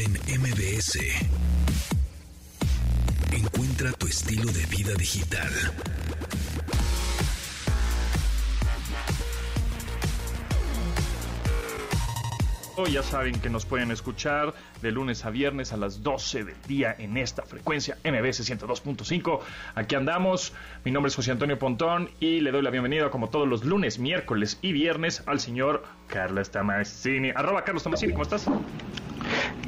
[0.00, 0.98] En MBS.
[3.32, 5.50] Encuentra tu estilo de vida digital.
[12.90, 16.96] Ya saben que nos pueden escuchar de lunes a viernes a las 12 del día
[16.98, 19.40] en esta frecuencia MBS 102.5.
[19.74, 20.54] Aquí andamos.
[20.82, 23.98] Mi nombre es José Antonio Pontón y le doy la bienvenida, como todos los lunes,
[23.98, 27.32] miércoles y viernes, al señor Carlos Tomasini.
[27.34, 28.46] Arroba Carlos Tomasini, ¿cómo estás?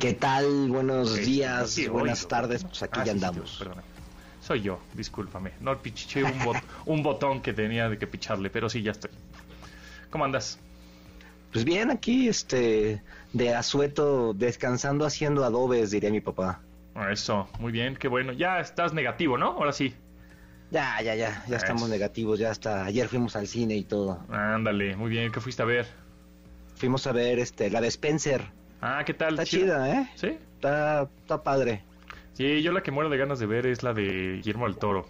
[0.03, 0.69] ¿Qué tal?
[0.69, 2.65] Buenos días, sí, buenas tardes.
[2.65, 3.63] Pues aquí Ah, ya sí, andamos.
[4.41, 5.53] Soy yo, discúlpame.
[5.61, 9.13] No piché un, bot- un botón que tenía de que picharle, pero sí, ya estoy.
[10.11, 10.59] ¿Cómo andas?
[11.53, 13.01] Pues bien, aquí, este,
[13.33, 16.61] de asueto, descansando haciendo adobes, diría mi papá.
[17.09, 18.33] Eso, muy bien, qué bueno.
[18.33, 19.53] Ya estás negativo, ¿no?
[19.53, 19.95] Ahora sí.
[20.73, 21.93] Ya, ya, ya, ya estamos Eso.
[21.93, 24.19] negativos, ya hasta ayer fuimos al cine y todo.
[24.31, 25.31] Ándale, muy bien.
[25.31, 25.87] ¿Qué fuiste a ver?
[26.75, 28.43] Fuimos a ver, este, la de Spencer.
[28.83, 29.31] Ah, ¿qué tal?
[29.35, 30.09] Está chida, ¿eh?
[30.17, 30.37] ¿Sí?
[30.57, 31.83] Está, está padre.
[32.35, 35.07] Sí, yo la que muero de ganas de ver es la de Guillermo del Toro.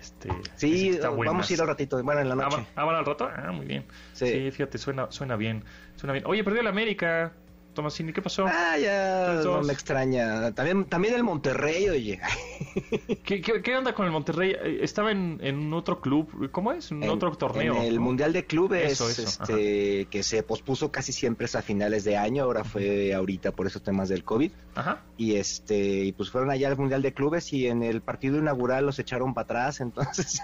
[0.00, 2.66] Este, Sí, está vamos a ir al ratito, bueno, en la Ah, noche.
[2.76, 3.28] ah, ¿van al rato?
[3.34, 3.84] Ah, muy bien.
[4.12, 4.26] Sí.
[4.26, 4.50] Sí.
[4.50, 5.64] fíjate, suena, suena bien.
[5.96, 6.24] Suena bien.
[6.26, 7.32] Oye, perdió la América.
[7.74, 8.46] Tomasini, ¿qué pasó?
[8.46, 10.52] Ah, ya, no me extraña.
[10.52, 12.20] También, también el Monterrey, oye.
[13.24, 14.52] ¿Qué, qué, qué onda con el Monterrey?
[14.52, 16.50] Eh, Estaba en, en otro club.
[16.50, 16.90] ¿Cómo es?
[16.90, 17.76] En, En- otro torneo.
[17.76, 18.00] En el ¿no?
[18.02, 22.16] Mundial de Clubes, Eso, eso, este, que se pospuso casi siempre es a finales de
[22.16, 24.52] año, ahora fue ahorita por esos temas del COVID.
[24.74, 25.02] Ajá.
[25.16, 28.86] Y este, y pues fueron allá al Mundial de Clubes y en el partido inaugural
[28.86, 30.40] los echaron para atrás, entonces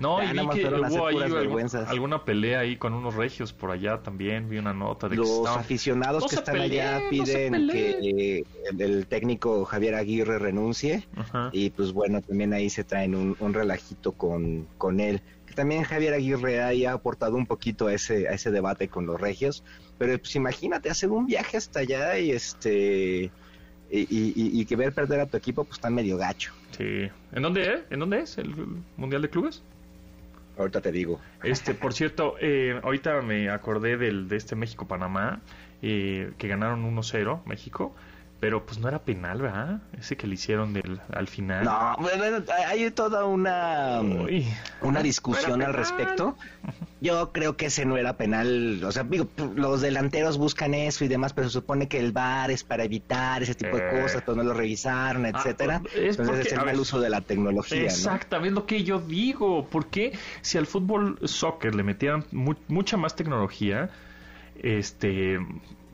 [0.00, 3.70] No, Ya, y vi que hubo ahí algún- alguna pelea ahí con unos regios por
[3.70, 4.48] allá también.
[4.48, 7.90] Vi una nota de que los estaban- aficionados No que están peleen, allá piden que
[8.38, 11.50] eh, el, el técnico Javier Aguirre renuncie Ajá.
[11.52, 15.20] y pues bueno, también ahí se traen un, un relajito con, con él.
[15.46, 19.04] Que también Javier Aguirre ahí ha aportado un poquito a ese, a ese debate con
[19.04, 19.64] los regios,
[19.98, 23.30] pero pues imagínate hacer un viaje hasta allá y este...
[23.92, 26.52] Y, y- y- y que ver perder a tu equipo pues está medio gacho.
[26.78, 27.08] Sí.
[27.32, 27.80] ¿En dónde es?
[27.90, 28.54] ¿En dónde es el
[28.96, 29.62] Mundial de Clubes?
[30.58, 31.20] Ahorita te digo.
[31.42, 35.40] Este, por cierto, eh, ahorita me acordé del de este México-Panamá,
[35.82, 37.94] eh, que ganaron 1-0 México,
[38.40, 39.82] pero pues no era penal, ¿verdad?
[39.98, 41.62] Ese que le hicieron del, al final.
[41.64, 44.00] No, bueno, hay toda una...
[44.00, 44.46] Uy.
[44.80, 45.74] una discusión al penal.
[45.74, 46.36] respecto.
[47.02, 48.82] Yo creo que ese no era penal.
[48.84, 52.50] O sea, digo, los delanteros buscan eso y demás, pero se supone que el VAR
[52.50, 53.82] es para evitar ese tipo Eh.
[53.82, 55.82] de cosas, pero no lo revisaron, etcétera.
[55.94, 59.00] es Entonces porque- es el mal ver, uso de la tecnología, Exactamente lo que yo
[59.00, 59.68] digo.
[59.70, 63.90] Porque si al fútbol soccer le metieran mu- mucha más tecnología,
[64.62, 65.38] este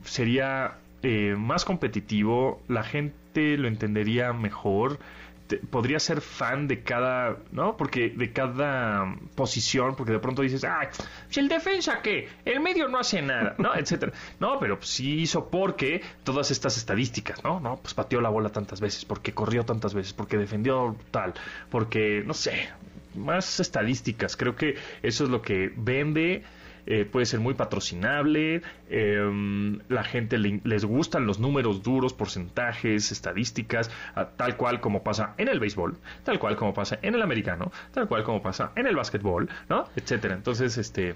[0.04, 0.74] sería
[1.08, 4.98] eh, más competitivo, la gente lo entendería mejor.
[5.46, 7.76] te- podría ser fan de cada, ¿no?
[7.76, 10.90] Porque de cada posición, porque de pronto dices, ah,
[11.28, 13.72] si el defensa qué, el medio no hace nada, ¿no?
[13.76, 14.10] Etcétera.
[14.40, 17.60] No, pero pues, sí hizo porque todas estas estadísticas, ¿no?
[17.60, 21.32] No, pues pateó la bola tantas veces, porque corrió tantas veces, porque defendió tal,
[21.70, 22.68] porque, no sé,
[23.14, 24.36] más estadísticas.
[24.36, 26.42] Creo que eso es lo que vende.
[26.86, 33.12] Eh, puede ser muy patrocinable, eh, la gente le- les gustan los números duros, porcentajes,
[33.12, 37.22] estadísticas, ah, tal cual como pasa en el béisbol, tal cual como pasa en el
[37.22, 39.86] americano, tal cual como pasa en el básquetbol, ¿no?
[39.96, 40.34] Etcétera.
[40.34, 41.14] Entonces, este,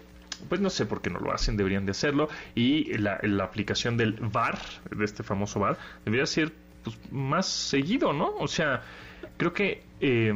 [0.49, 2.29] pues no sé por qué no lo hacen, deberían de hacerlo.
[2.55, 4.59] Y la, aplicación del VAR,
[4.91, 8.35] de este famoso VAR, debería ser pues, más seguido, ¿no?
[8.39, 8.83] O sea,
[9.37, 10.33] creo que eh,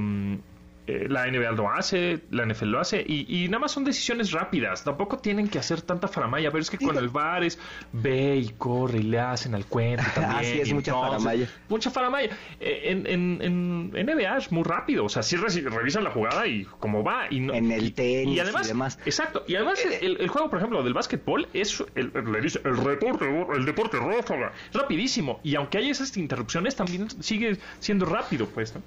[0.86, 4.32] eh, la NBA lo hace, la NFL lo hace, y, y nada más son decisiones
[4.32, 4.84] rápidas.
[4.84, 7.58] Tampoco tienen que hacer tanta faramaya, pero es que con el VAR es
[7.92, 10.36] ve y corre y le hacen al cuento también.
[10.40, 11.48] Así es, mucha faramaya.
[11.68, 12.30] Mucha faramaya.
[12.60, 16.64] Eh, En, en, en NBA es muy rápido, o sea, sí revisan la jugada y
[16.80, 17.26] cómo va.
[17.30, 18.98] Y no- En el tenis y además, y demás.
[19.06, 22.76] Exacto, y además el, el juego, por ejemplo, del básquetbol es, el, le dice, el
[22.82, 23.24] deporte,
[23.56, 28.82] el deporte ráfaga, rapidísimo, y aunque hay esas interrupciones, también sigue siendo rápido, pues, ¿no?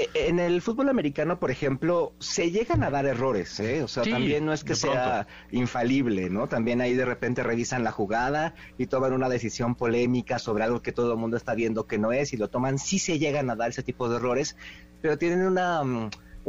[0.00, 3.82] Eh, En el fútbol americano, por ejemplo, se llegan a dar errores, ¿eh?
[3.82, 6.48] O sea, Sí, también no es que sea infalible, ¿no?
[6.48, 10.92] También ahí de repente revisan la jugada y toman una decisión polémica sobre algo que
[10.92, 12.78] todo el mundo está viendo que no es y lo toman.
[12.78, 14.56] Sí se llegan a dar ese tipo de errores,
[15.02, 15.82] pero tienen una...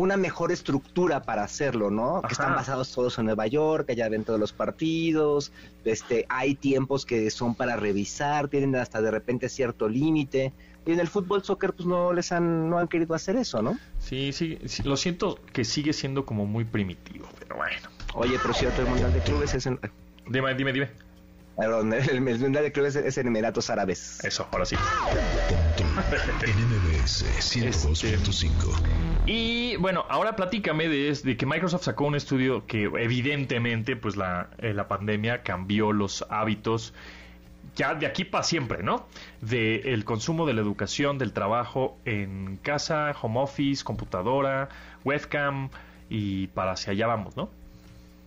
[0.02, 2.18] una mejor estructura para hacerlo, ¿no?
[2.18, 2.28] Ajá.
[2.28, 5.52] Que están basados todos en Nueva York, ya ven todos los partidos,
[5.86, 10.54] este, hay tiempos que son para revisar, tienen hasta de repente cierto límite.
[10.86, 13.78] Y en el fútbol soccer pues no les han no han querido hacer eso, ¿no?
[14.00, 17.90] Sí, sí, sí, lo siento que sigue siendo como muy primitivo, pero bueno.
[18.16, 19.80] Oye, pero cierto, el mundial de clubes es en
[20.28, 20.90] Dime, dime, dime.
[21.58, 24.24] Perdón, el, el mundial de clubes es en Emiratos Árabes.
[24.24, 24.76] Eso, ahora sí.
[25.78, 25.88] En
[26.68, 27.26] MBS
[27.56, 28.52] 102.5.
[29.26, 34.50] Y bueno, ahora platícame de, de que Microsoft sacó un estudio que evidentemente pues la,
[34.58, 36.94] eh, la pandemia cambió los hábitos
[37.76, 39.06] ya de aquí para siempre, ¿no?
[39.42, 44.70] Del el consumo de la educación, del trabajo en casa, home office, computadora,
[45.06, 45.70] webcam
[46.10, 47.50] y para hacia allá vamos, ¿no?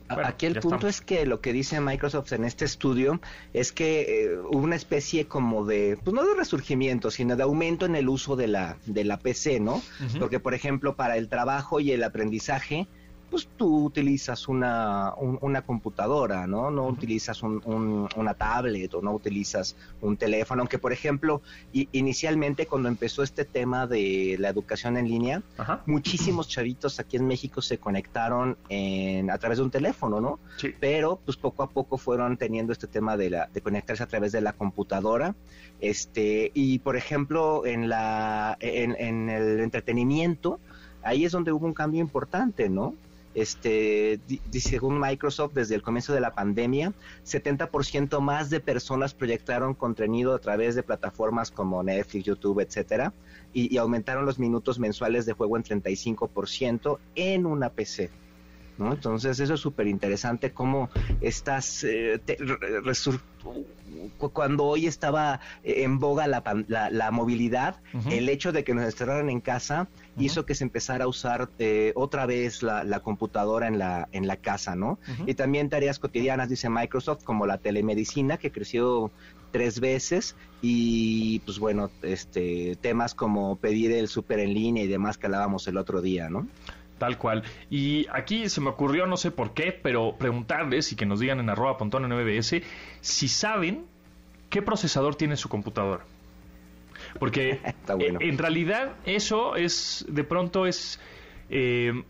[0.09, 3.21] Aquí el punto es que lo que dice Microsoft en este estudio
[3.53, 7.87] es que eh, hubo una especie como de, pues no de resurgimiento, sino de aumento
[7.87, 9.83] en el uso de la, de la PC, ¿no?
[10.19, 12.87] Porque, por ejemplo, para el trabajo y el aprendizaje,
[13.31, 16.71] pues tú utilizas una, una computadora, ¿no?
[16.71, 21.43] No utilizas un, una tablet o no utilizas un teléfono, aunque por ejemplo,
[21.73, 25.43] inicialmente cuando empezó este tema de la educación en línea,
[25.87, 30.39] muchísimos chavitos aquí en México se conectaron en, a través de un teléfono, ¿no?
[30.57, 30.73] Sí.
[30.79, 34.33] Pero pues poco a poco fueron teniendo este tema de, la, de conectarse a través
[34.33, 35.35] de la computadora.
[35.81, 40.61] Este, y por ejemplo, en, la, en, en el entretenimiento,
[41.03, 42.95] ahí es donde hubo un cambio importante, ¿no?
[43.35, 44.21] Este,
[44.53, 46.93] según Microsoft, desde el comienzo de la pandemia,
[47.25, 53.13] 70% más de personas proyectaron contenido a través de plataformas como Netflix, YouTube, etcétera,
[53.53, 58.11] y, aumentaron los minutos mensuales de juego en 35% en una PC.
[58.79, 58.93] ¿no?
[58.93, 60.91] Entonces, eso es súper interesante cómo
[61.21, 62.21] estas eh,
[64.33, 67.77] cuando hoy estaba eh, en boga la, la, movilidad,
[68.11, 69.89] el hecho de que nos encerraran en casa
[70.19, 74.37] hizo que se empezara a usar eh, otra vez la, computadora en la, en la
[74.37, 74.99] casa, ¿no?
[75.27, 79.11] Y también tareas cotidianas, dice Microsoft, como la telemedicina, que creció
[79.51, 85.19] tres veces, y pues bueno, este temas como pedir el súper en línea y demás
[85.19, 86.49] que hablábamos el otro día, ¿no?
[86.99, 87.43] Tal cual.
[87.71, 91.41] Y aquí se me ocurrió, no sé por qué, pero preguntarles y que nos digan
[91.41, 92.63] en arroba pontón en MBS
[93.01, 93.85] si saben
[94.49, 96.05] qué procesador tiene su computadora.
[97.19, 97.51] Porque
[97.99, 101.01] eh, en realidad eso es, de pronto es,
[101.51, 102.05] eh,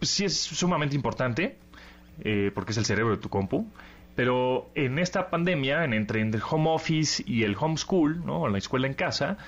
[0.00, 1.56] sí es sumamente importante,
[2.22, 3.66] eh, porque es el cerebro de tu compu,
[4.16, 8.48] pero en esta pandemia, en, entre el home office y el homeschool, ¿no?
[8.48, 9.38] la escuela en casa,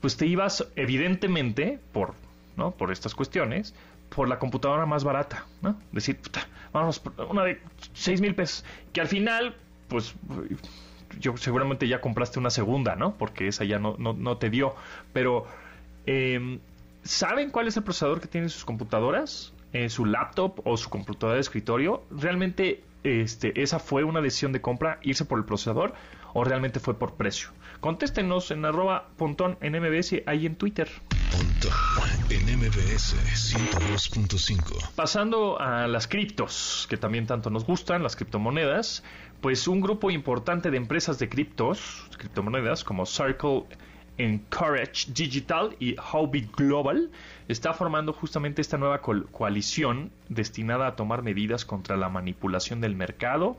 [0.00, 2.14] pues te ibas evidentemente por,
[2.56, 2.70] ¿no?
[2.70, 3.74] por estas cuestiones,
[4.14, 5.76] por la computadora más barata, ¿no?
[5.92, 7.60] Decir, puta, vamos, una de
[7.92, 9.56] seis mil pesos, que al final,
[9.88, 10.14] pues
[11.20, 13.16] yo seguramente ya compraste una segunda, ¿no?
[13.16, 14.74] Porque esa ya no, no, te dio.
[15.12, 15.46] Pero,
[16.06, 16.58] eh,
[17.02, 19.52] ¿saben cuál es el procesador que tienen sus computadoras?
[19.72, 22.04] Eh, su laptop o su computadora de escritorio.
[22.10, 25.94] ¿Realmente este, esa fue una decisión de compra, irse por el procesador,
[26.32, 27.48] o realmente fue por precio?
[27.80, 30.88] Contéstenos en arroba pontón en MBS, ahí en Twitter.
[32.30, 34.90] En MBS 102.5.
[34.94, 39.02] Pasando a las criptos, que también tanto nos gustan, las criptomonedas
[39.40, 43.64] pues un grupo importante de empresas de criptos, criptomonedas como Circle
[44.16, 47.10] Encourage Digital y Hobby Global
[47.48, 53.58] está formando justamente esta nueva coalición destinada a tomar medidas contra la manipulación del mercado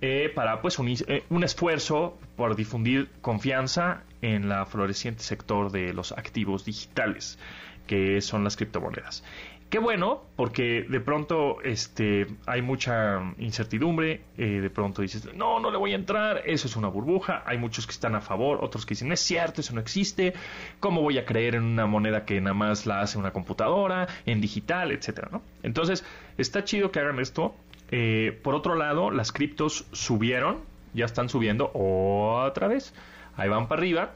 [0.00, 5.92] eh, para pues un, eh, un, esfuerzo por difundir confianza en la floreciente sector de
[5.92, 7.38] los activos digitales
[7.86, 9.24] que son las criptomonedas.
[9.70, 15.70] Qué bueno, porque de pronto este, hay mucha incertidumbre, eh, de pronto dices, no, no
[15.70, 18.84] le voy a entrar, eso es una burbuja, hay muchos que están a favor, otros
[18.84, 20.34] que dicen, es cierto, eso no existe,
[20.80, 24.40] ¿cómo voy a creer en una moneda que nada más la hace una computadora, en
[24.40, 25.40] digital, etcétera, ¿no?
[25.62, 26.04] Entonces,
[26.36, 27.54] está chido que hagan esto.
[27.90, 30.58] Eh, por otro lado, las criptos subieron,
[30.94, 32.94] ya están subiendo otra vez,
[33.36, 34.12] ahí van para arriba,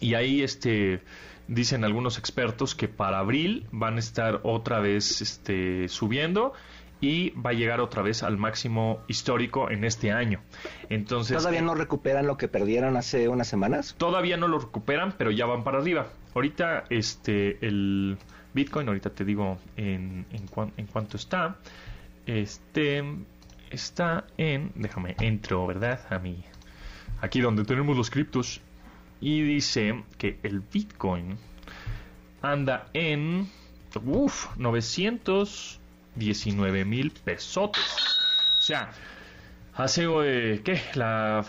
[0.00, 1.00] y ahí este
[1.48, 6.52] dicen algunos expertos que para abril van a estar otra vez este, subiendo
[7.00, 10.40] y va a llegar otra vez al máximo histórico en este año.
[10.90, 13.94] Entonces, ¿Todavía no recuperan lo que perdieron hace unas semanas?
[13.98, 16.08] Todavía no lo recuperan, pero ya van para arriba.
[16.34, 18.18] Ahorita este el
[18.52, 21.56] Bitcoin, ahorita te digo en, en, en cuánto está.
[22.28, 23.02] Este
[23.70, 26.06] está en, déjame entro, ¿verdad?
[26.10, 26.44] A mí
[27.22, 28.60] aquí donde tenemos los criptos
[29.18, 31.38] y dice que el Bitcoin
[32.42, 33.48] anda en
[34.04, 37.96] uf, 919 mil pesotes.
[38.58, 38.90] O sea,
[39.74, 40.82] hace, eh, ¿qué?
[40.94, 41.46] La,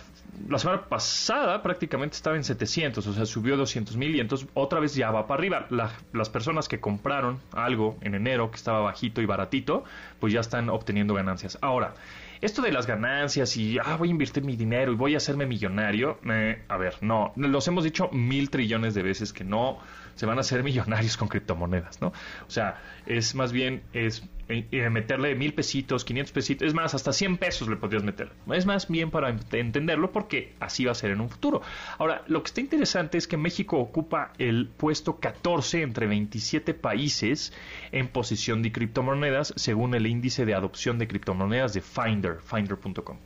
[0.48, 4.80] la semana pasada prácticamente estaba en 700, o sea, subió 200 mil y entonces otra
[4.80, 5.68] vez ya va para arriba.
[6.14, 9.84] las personas que compraron algo en enero que estaba bajito y baratito,
[10.20, 11.58] pues ya están obteniendo ganancias.
[11.62, 11.94] Ahora,
[12.42, 15.46] esto de las ganancias y ah, voy a invertir mi dinero y voy a hacerme
[15.46, 19.80] millonario, eh, a ver, no, los hemos dicho mil trillones de veces que no
[20.20, 22.08] se van a hacer millonarios con criptomonedas, ¿no?
[22.10, 27.14] O sea, es más bien es eh, meterle mil pesitos, 500 pesitos, es más, hasta
[27.14, 28.34] 100 pesos le podrías meter.
[28.52, 31.62] Es más bien para entenderlo porque así va a ser en un futuro.
[31.98, 37.54] Ahora, lo que está interesante es que México ocupa el puesto 14 entre 27 países
[37.94, 43.20] en posición de criptomonedas según el índice de adopción de criptomonedas de Finder, finder.com.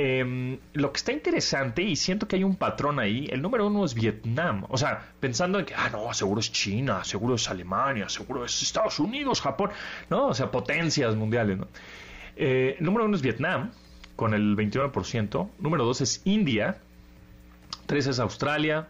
[0.00, 3.84] Em, lo que está interesante, y siento que hay un patrón ahí, el número uno
[3.84, 4.64] es Vietnam.
[4.68, 8.62] O sea, pensando en que, ah, no, seguro es China, seguro es Alemania, seguro es
[8.62, 9.70] Estados Unidos, Japón,
[10.08, 10.28] ¿no?
[10.28, 11.66] O sea, potencias mundiales, ¿no?
[12.36, 13.72] Eh, el número uno es Vietnam,
[14.14, 15.50] con el 29%.
[15.58, 16.78] Número dos es India.
[17.86, 18.88] Tres es Australia.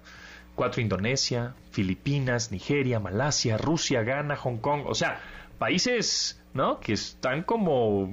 [0.54, 4.82] Cuatro Indonesia, Filipinas, Nigeria, Malasia, Rusia, Ghana, Hong Kong.
[4.86, 5.20] O sea,
[5.58, 6.80] países, ¿no?
[6.80, 8.10] Que están como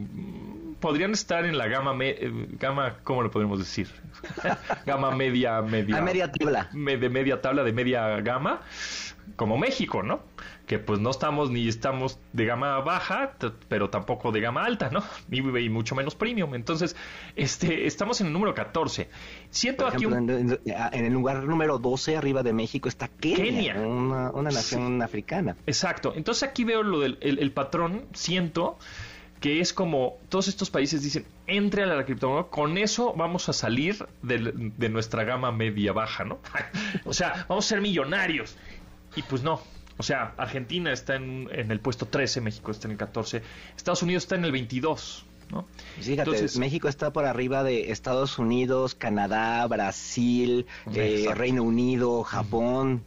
[0.79, 3.89] podrían estar en la gama eh, gama cómo lo podemos decir
[4.85, 8.61] gama media media media tabla de media tabla de media gama
[9.35, 10.21] como México no
[10.65, 13.33] que pues no estamos ni estamos de gama baja,
[13.67, 15.03] pero tampoco de gama alta, ¿no?
[15.31, 16.55] Y, mucho menos premium.
[16.55, 16.95] Entonces,
[17.35, 19.09] este, estamos en el número 14.
[19.49, 25.55] Siento aquí en, el lugar número 12 arriba de México está Kenia, Una, nación africana.
[25.67, 26.13] Exacto.
[26.15, 28.77] Entonces aquí veo lo del el, patrón, siento
[29.39, 33.53] que es como todos estos países dicen, entre a la criptomoneda, con eso vamos a
[33.53, 36.39] salir de, de nuestra gama media baja, ¿no?
[37.05, 38.57] o sea, vamos a ser millonarios.
[39.15, 39.61] Y pues no,
[39.97, 43.41] o sea, Argentina está en, el puesto 13, México está en el 14,
[43.77, 45.25] Estados Unidos está en el 22.
[45.51, 45.67] ¿no?
[45.99, 53.03] Fíjate, México está por arriba de Estados Unidos, Canadá, Brasil, eh, Reino Unido, Japón,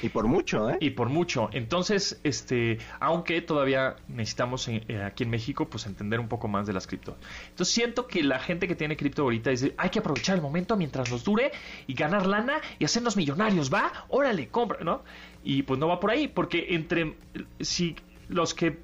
[0.00, 0.76] y por mucho, ¿eh?
[0.80, 1.50] Y por mucho.
[1.52, 6.72] Entonces, este, aunque todavía necesitamos eh, aquí en México, pues entender un poco más de
[6.72, 7.16] las cripto.
[7.50, 10.76] Entonces siento que la gente que tiene cripto ahorita dice, hay que aprovechar el momento
[10.76, 11.50] mientras nos dure
[11.88, 14.06] y ganar lana y hacernos millonarios, ¿va?
[14.08, 15.02] Órale, compra, ¿no?
[15.44, 17.14] Y pues no va por ahí, porque entre
[17.60, 17.94] si
[18.28, 18.78] los que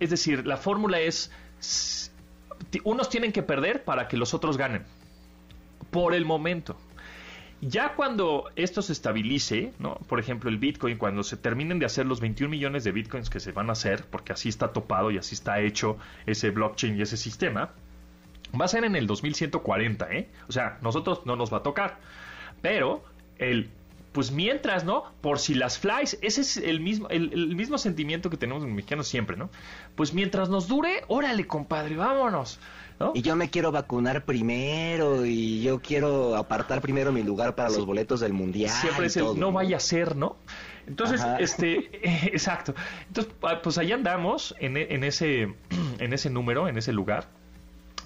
[0.00, 1.32] es decir, la fórmula es
[2.84, 4.84] unos tienen que perder para que los otros ganen.
[5.90, 6.76] Por el momento.
[7.60, 9.96] Ya cuando esto se estabilice, ¿no?
[10.06, 13.40] por ejemplo el Bitcoin, cuando se terminen de hacer los 21 millones de Bitcoins que
[13.40, 17.02] se van a hacer, porque así está topado y así está hecho ese blockchain y
[17.02, 17.72] ese sistema,
[18.58, 20.28] va a ser en el 2140, ¿eh?
[20.48, 21.98] O sea, nosotros no nos va a tocar.
[22.62, 23.02] Pero
[23.38, 23.70] el
[24.12, 25.04] pues mientras, ¿no?
[25.20, 29.08] Por si las flies, ese es el mismo, el, mismo sentimiento que tenemos en mexicanos
[29.08, 29.50] siempre, ¿no?
[29.94, 32.58] Pues mientras nos dure, órale, compadre, vámonos.
[32.98, 33.12] ¿no?
[33.14, 37.86] Y yo me quiero vacunar primero y yo quiero apartar primero mi lugar para los
[37.86, 38.70] boletos del mundial.
[38.70, 40.36] Siempre es el no vaya a ser, ¿no?
[40.88, 41.90] Entonces, este,
[42.34, 42.74] exacto.
[43.06, 45.42] Entonces, ah, pues ahí andamos en, en, ese,
[45.98, 47.28] en ese número, en ese lugar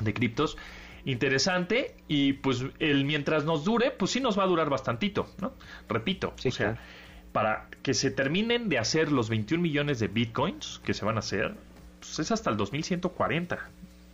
[0.01, 0.59] de criptos
[1.05, 5.53] interesante y pues el mientras nos dure, pues sí nos va a durar bastantito, ¿no?
[5.89, 6.79] Repito, o sea,
[7.33, 11.21] para que se terminen de hacer los 21 millones de bitcoins que se van a
[11.21, 11.55] hacer,
[12.01, 13.59] pues es hasta el 2140.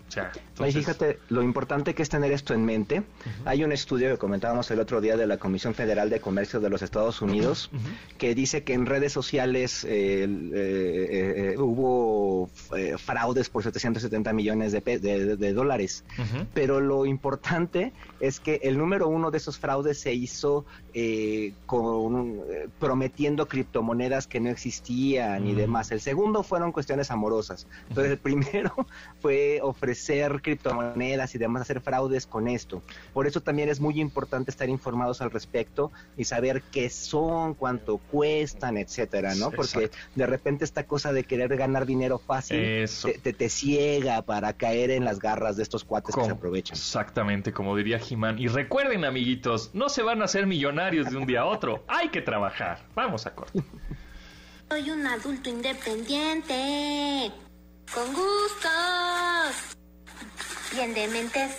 [0.09, 3.03] O sea, fíjate, lo importante que es tener esto en mente.
[3.45, 6.71] Hay un estudio que comentábamos el otro día de la Comisión Federal de Comercio de
[6.71, 7.71] los Estados Unidos
[8.17, 12.49] que dice que en redes sociales eh, eh, eh, hubo
[12.99, 16.05] fraudes por 770 millones de, dólares.
[16.55, 20.65] Pero lo importante es que el número uno de esos fraudes se hizo
[21.67, 22.41] con,
[22.79, 25.93] prometiendo criptomonedas que no existían y demás.
[25.93, 27.67] El segundo fueron cuestiones amorosas.
[27.89, 28.75] Entonces, el primero
[29.21, 32.83] fue ofrecer ser criptomonedas y demás, hacer fraudes con esto.
[33.13, 37.99] Por eso también es muy importante estar informados al respecto y saber qué son, cuánto
[37.99, 39.51] cuestan, etcétera, ¿no?
[39.51, 42.87] Porque de repente esta cosa de querer ganar dinero fácil
[43.23, 46.77] te, te, ciega para caer en las garras de estos cuates que se aprovechan.
[46.77, 48.39] Exactamente, como diría Jimán.
[48.39, 51.85] Y recuerden, amiguitos, no se van a hacer millonarios de un día a otro.
[51.89, 52.85] Hay que trabajar.
[52.95, 53.63] Vamos a corte.
[54.69, 57.33] Soy un adulto independiente.
[57.95, 59.28] Con gustos
[60.79, 61.51] bien dementes.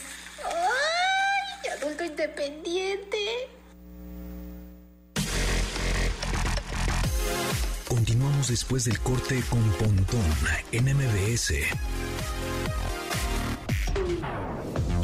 [0.45, 1.69] ¡Ay!
[1.77, 3.17] Adulto independiente.
[7.87, 10.23] Continuamos después del corte con Pontón
[10.71, 11.53] en MBS.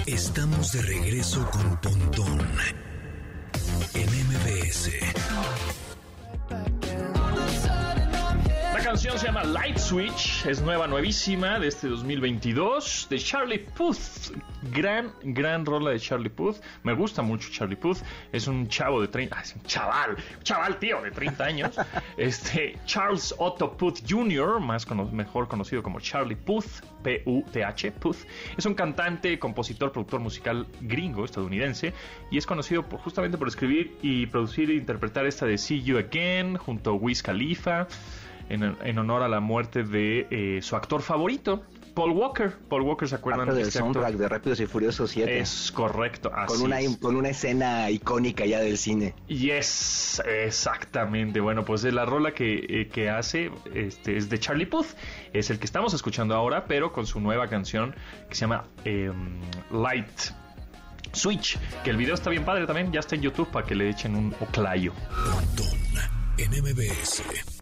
[0.05, 2.39] Estamos de regreso con Pontón
[3.95, 4.91] en MBS
[8.95, 14.31] canción se llama Light Switch, es nueva, nuevísima, de este 2022, de Charlie Puth.
[14.71, 16.61] Gran, gran rola de Charlie Puth.
[16.83, 17.97] Me gusta mucho Charlie Puth.
[18.31, 21.75] Es un chavo de 30, es un chaval, chaval tío de 30 años.
[22.17, 28.19] este, Charles Otto Puth Jr., más mejor conocido como Charlie Puth, P-U-T-H, Puth.
[28.57, 31.93] Es un cantante, compositor, productor musical gringo, estadounidense,
[32.31, 35.97] y es conocido por, justamente por escribir y producir e interpretar esta de See You
[35.97, 37.89] Again, junto a Wiz Khalifa
[38.49, 41.63] en, honor a la muerte de eh, su actor favorito,
[41.95, 42.53] Paul Walker.
[42.69, 43.45] Paul Walker, ¿se acuerdan?
[43.47, 45.39] Parte del este soundtrack de Rápidos y Furiosos 7.
[45.39, 46.29] Es correcto.
[46.45, 49.15] con, una, con una escena icónica ya del cine.
[49.27, 51.39] Yes, exactamente.
[51.39, 54.87] Bueno, pues la rola que, eh, hace este, es de Charlie Puth.
[55.33, 57.95] Es el que estamos escuchando ahora, pero con su nueva canción
[58.27, 59.39] que se llama em,
[59.71, 60.33] Light
[61.13, 63.89] Switch, que el video está bien padre también, ya está en YouTube para que le
[63.89, 64.91] echen un oclayo.
[65.31, 65.85] Pontón
[66.37, 67.54] en MBS.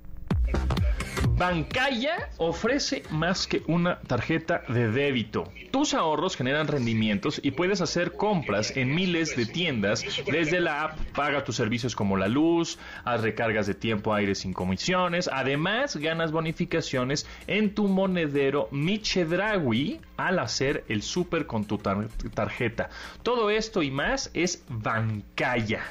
[1.47, 5.51] Bancaya ofrece más que una tarjeta de débito.
[5.71, 10.99] Tus ahorros generan rendimientos y puedes hacer compras en miles de tiendas desde la app.
[11.13, 15.29] Paga tus servicios como la luz, haz recargas de tiempo aire sin comisiones.
[15.33, 22.89] Además, ganas bonificaciones en tu monedero Michedrawi al hacer el súper con tu tar- tarjeta.
[23.21, 25.81] Todo esto y más es Bancaya.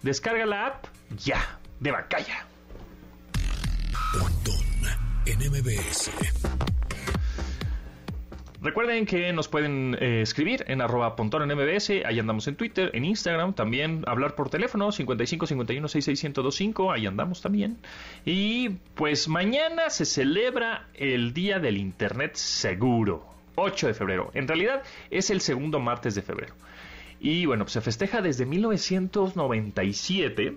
[0.00, 0.86] Descarga la app
[1.22, 2.46] ya de Bancaya.
[5.24, 6.10] En MBS.
[8.60, 12.90] Recuerden que nos pueden eh, escribir en arroba pontón en MBS, ahí andamos en Twitter,
[12.94, 17.78] en Instagram, también hablar por teléfono 55 51 66 1025, ahí andamos también.
[18.24, 23.24] Y pues mañana se celebra el Día del Internet Seguro,
[23.54, 24.30] 8 de febrero.
[24.34, 26.54] En realidad es el segundo martes de febrero.
[27.20, 30.56] Y bueno, pues se festeja desde 1997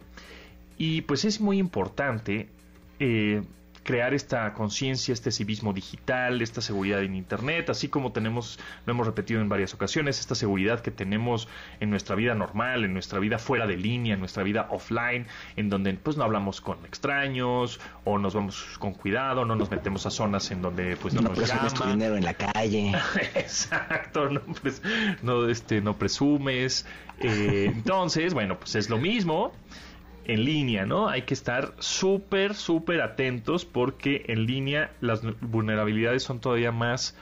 [0.78, 2.50] y pues es muy importante
[3.00, 3.44] eh,
[3.86, 9.06] crear esta conciencia, este civismo digital, esta seguridad en Internet, así como tenemos, lo hemos
[9.08, 11.48] repetido en varias ocasiones, esta seguridad que tenemos
[11.80, 15.70] en nuestra vida normal, en nuestra vida fuera de línea, en nuestra vida offline, en
[15.70, 20.10] donde pues no hablamos con extraños o nos vamos con cuidado, no nos metemos a
[20.10, 22.92] zonas en donde pues no, No nos presumes tu dinero en la calle.
[23.36, 24.82] Exacto, no, pres-
[25.22, 26.86] no, este, no presumes.
[27.20, 29.54] Eh, entonces, bueno, pues es lo mismo
[30.26, 31.08] en línea, ¿no?
[31.08, 37.18] Hay que estar súper, súper atentos porque en línea las vulnerabilidades son todavía más,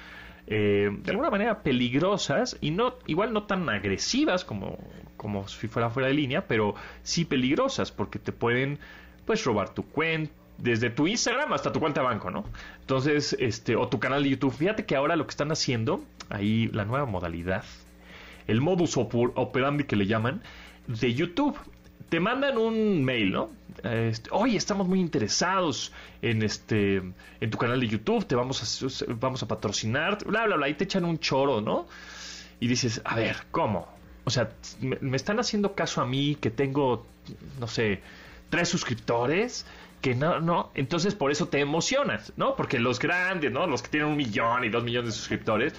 [0.48, 4.78] eh, de alguna manera, peligrosas y no, igual no tan agresivas como,
[5.18, 8.80] como si fuera fuera de línea, pero sí peligrosas porque te pueden,
[9.26, 12.46] pues, robar tu cuenta desde tu Instagram hasta tu cuenta de banco, ¿no?
[12.80, 14.54] Entonces, este, o tu canal de YouTube.
[14.54, 17.64] Fíjate que ahora lo que están haciendo, ahí la nueva modalidad,
[18.48, 20.42] el modus operandi que le llaman,
[20.88, 21.58] de YouTube.
[22.14, 23.50] Te mandan un mail, ¿no?
[23.82, 29.14] Este, Oye, estamos muy interesados en este en tu canal de YouTube, te vamos a
[29.16, 31.88] vamos a patrocinar, bla bla bla, y te echan un choro, ¿no?
[32.60, 33.88] Y dices, a ver, ¿cómo?
[34.26, 37.08] O sea, me están haciendo caso a mí que tengo,
[37.60, 38.04] no sé,
[38.52, 39.66] tres suscriptores,
[40.00, 42.56] que no, no, entonces por eso te emocionas, ¿no?
[42.56, 43.66] Porque los grandes, ¿no?
[43.66, 45.74] Los que tienen un millón y dos millones de suscriptores,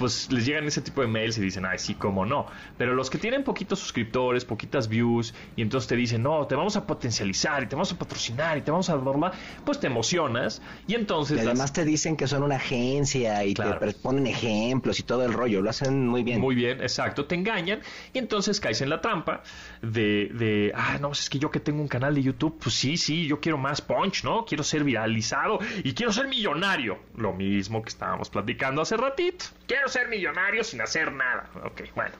[0.00, 2.46] pues les llegan ese tipo de mails y dicen, ay, sí, cómo no.
[2.78, 6.74] Pero los que tienen poquitos suscriptores, poquitas views, y entonces te dicen, no, te vamos
[6.76, 9.78] a potencializar y te vamos a patrocinar y te vamos a bla, bla, bla", pues
[9.78, 11.34] te emocionas y entonces...
[11.36, 13.78] Y las- además te dicen que son una agencia y Claro.
[13.78, 15.60] te ponen ejemplos y todo el rollo.
[15.60, 16.40] Lo hacen muy bien.
[16.40, 17.80] Muy bien, exacto, te engañan
[18.14, 19.42] y entonces caes en la trampa
[19.82, 22.96] de, de, ah, no, es que yo que tengo un canal de YouTube, pues sí,
[22.96, 24.46] sí, yo quiero más punch, ¿no?
[24.46, 26.98] Quiero ser viralizado y quiero ser millonario.
[27.16, 29.44] Lo mismo que estábamos platicando hace ratito.
[29.66, 31.50] Quiero ser millonario sin hacer nada.
[31.64, 32.14] Ok, bueno.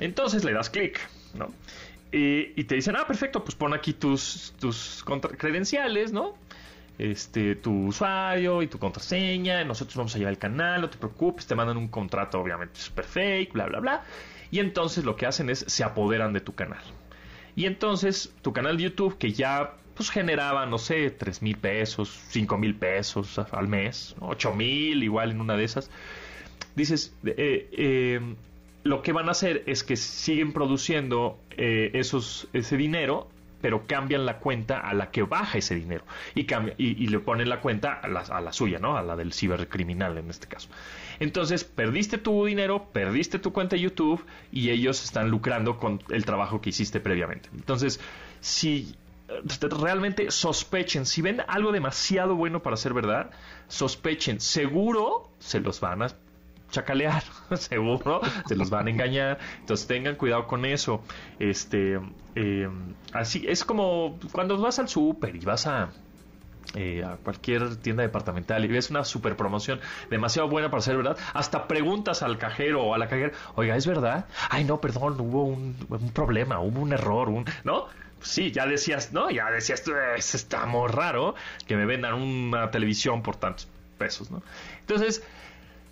[0.00, 1.00] Entonces le das clic,
[1.34, 1.52] ¿no?
[2.12, 5.04] Y, te dicen, ah, perfecto, pues pon aquí tus, tus
[5.38, 6.34] credenciales, ¿no?
[6.98, 11.46] este, tu usuario y tu contraseña, nosotros vamos a llevar el canal, no te preocupes,
[11.46, 14.04] te mandan un contrato obviamente super fake, bla, bla, bla.
[14.50, 16.82] Y entonces lo que hacen es se apoderan de tu canal.
[17.54, 22.20] Y entonces tu canal de YouTube que ya pues generaba, no sé, 3 mil pesos,
[22.28, 25.90] 5 mil pesos al mes, 8 mil igual en una de esas,
[26.74, 28.20] dices, eh, eh,
[28.86, 33.28] lo que van a hacer es que siguen produciendo eh, esos, ese dinero,
[33.60, 37.48] pero cambian la cuenta a la que baja ese dinero y, cambia, y, le ponen
[37.48, 38.96] la cuenta a la, a la suya, ¿no?
[38.96, 40.68] A la del cibercriminal en este caso.
[41.18, 46.24] Entonces, perdiste tu dinero, perdiste tu cuenta de YouTube y ellos están lucrando con el
[46.24, 47.48] trabajo que hiciste previamente.
[47.54, 47.98] Entonces,
[48.40, 48.94] si
[49.28, 53.30] eh, realmente sospechen, si ven algo demasiado bueno para ser verdad,
[53.68, 56.08] sospechen, seguro se los van a
[56.70, 57.22] chacalear,
[57.56, 61.02] seguro se los van a engañar, entonces tengan cuidado con eso.
[61.38, 62.00] Este,
[62.34, 62.68] eh,
[63.12, 65.90] así es como cuando vas al súper y vas a
[66.74, 71.16] eh, a cualquier tienda departamental y ves una super promoción demasiado buena para ser verdad,
[71.32, 74.26] hasta preguntas al cajero o a la cajera, oiga, ¿es verdad?
[74.50, 77.86] Ay, no, perdón, hubo un, un problema, hubo un error, un, ¿no?
[78.20, 79.30] Sí, ya decías, ¿no?
[79.30, 79.84] Ya decías,
[80.16, 81.34] "Es- está muy raro
[81.66, 84.42] que me vendan una televisión por tantos pesos, ¿no?
[84.80, 85.22] Entonces,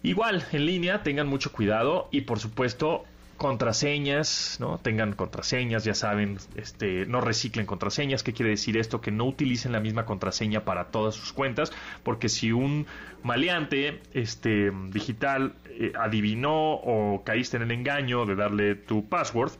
[0.04, 3.04] igual, en línea, tengan mucho cuidado y por supuesto,
[3.36, 4.78] contraseñas, ¿no?
[4.78, 8.22] Tengan contraseñas, ya saben, este, no reciclen contraseñas.
[8.22, 9.00] ¿Qué quiere decir esto?
[9.00, 12.86] Que no utilicen la misma contraseña para todas sus cuentas, porque si un
[13.22, 19.52] maleante este, digital eh, adivinó o caíste en el engaño de darle tu password,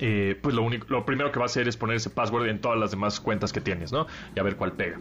[0.00, 2.60] eh, pues lo, único, lo primero que va a hacer es poner ese password en
[2.60, 4.06] todas las demás cuentas que tienes, ¿no?
[4.34, 4.98] Y a ver cuál pega.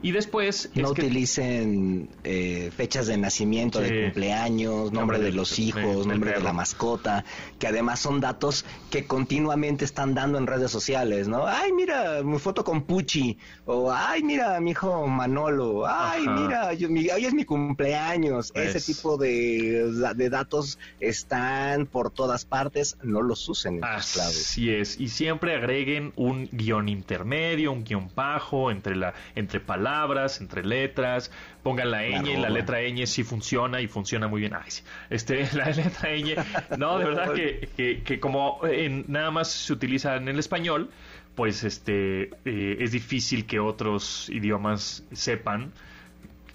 [0.00, 0.70] Y después...
[0.74, 3.90] No que- utilicen eh, fechas de nacimiento, Sí.
[3.92, 7.24] de cumpleaños, nombre de los hijos, nombre de la mascota,
[7.58, 11.46] que además son datos que continuamente están dando en redes sociales, ¿no?
[11.46, 16.40] Ay, mira, mi foto con Pucci, o ay, mira, mi hijo Manolo, ay, Ajá.
[16.40, 18.52] mira, yo- mi- hoy es mi cumpleaños.
[18.54, 23.84] Ese Es- tipo de, de datos están por todas partes, no los usen en
[24.28, 24.50] claves.
[24.50, 30.40] Así es, y siempre agreguen un guion intermedio, un guion bajo entre la entre palabras,
[30.40, 31.30] entre letras,
[31.62, 32.48] pongan la ñ, la, arroba.
[32.50, 34.54] letra ñ sí funciona y funciona muy bien.
[34.54, 34.82] Ay, sí.
[35.10, 36.36] Este, la letra ñ,
[36.78, 40.90] no, de verdad que, que, que como en, nada más se utiliza en el español,
[41.34, 45.72] pues este eh, es difícil que otros idiomas sepan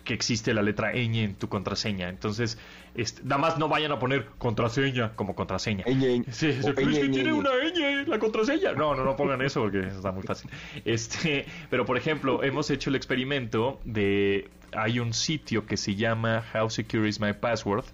[0.03, 2.09] que existe la letra ñ en tu contraseña.
[2.09, 2.57] Entonces,
[2.95, 5.83] este, nada más no vayan a poner contraseña como contraseña.
[5.85, 6.25] Ñ.
[6.31, 7.33] Sí, es que ñ, tiene ñ.
[7.33, 8.73] una ñ la contraseña.
[8.73, 10.49] No, no, no pongan eso porque está muy fácil.
[10.85, 16.43] Este, pero por ejemplo, hemos hecho el experimento de hay un sitio que se llama
[16.53, 17.85] How Secure is My Password.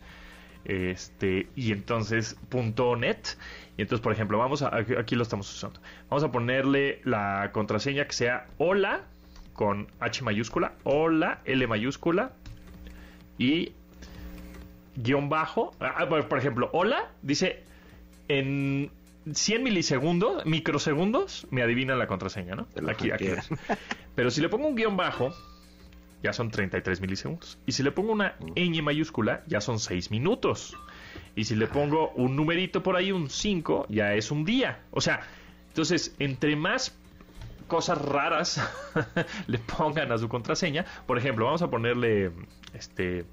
[0.66, 3.38] Este, y entonces punto .net.
[3.78, 5.80] Y entonces, por ejemplo, vamos a aquí lo estamos usando.
[6.10, 9.06] Vamos a ponerle la contraseña que sea hola
[9.54, 12.34] con H mayúscula, hola L mayúscula
[13.38, 13.74] y
[14.96, 15.72] guion bajo.
[15.80, 17.64] Ah, por ejemplo, hola, dice
[18.28, 18.92] en
[19.32, 22.68] 100 milisegundos, microsegundos, me adivina la contraseña, ¿no?
[22.88, 23.28] Aquí, aquí.
[24.16, 25.34] Pero si le pongo un guion bajo,
[26.24, 27.58] ya son 33 milisegundos.
[27.66, 30.78] Y si le pongo una ñ mayúscula, ya son 6 minutos.
[31.36, 34.84] Y si le pongo un numerito por ahí, un 5, ya es un día.
[34.92, 35.22] O sea,
[35.70, 36.98] entonces, entre más
[37.68, 38.60] cosas raras
[39.48, 42.32] le pongan a su contraseña, por ejemplo, vamos a ponerle
[42.74, 43.26] este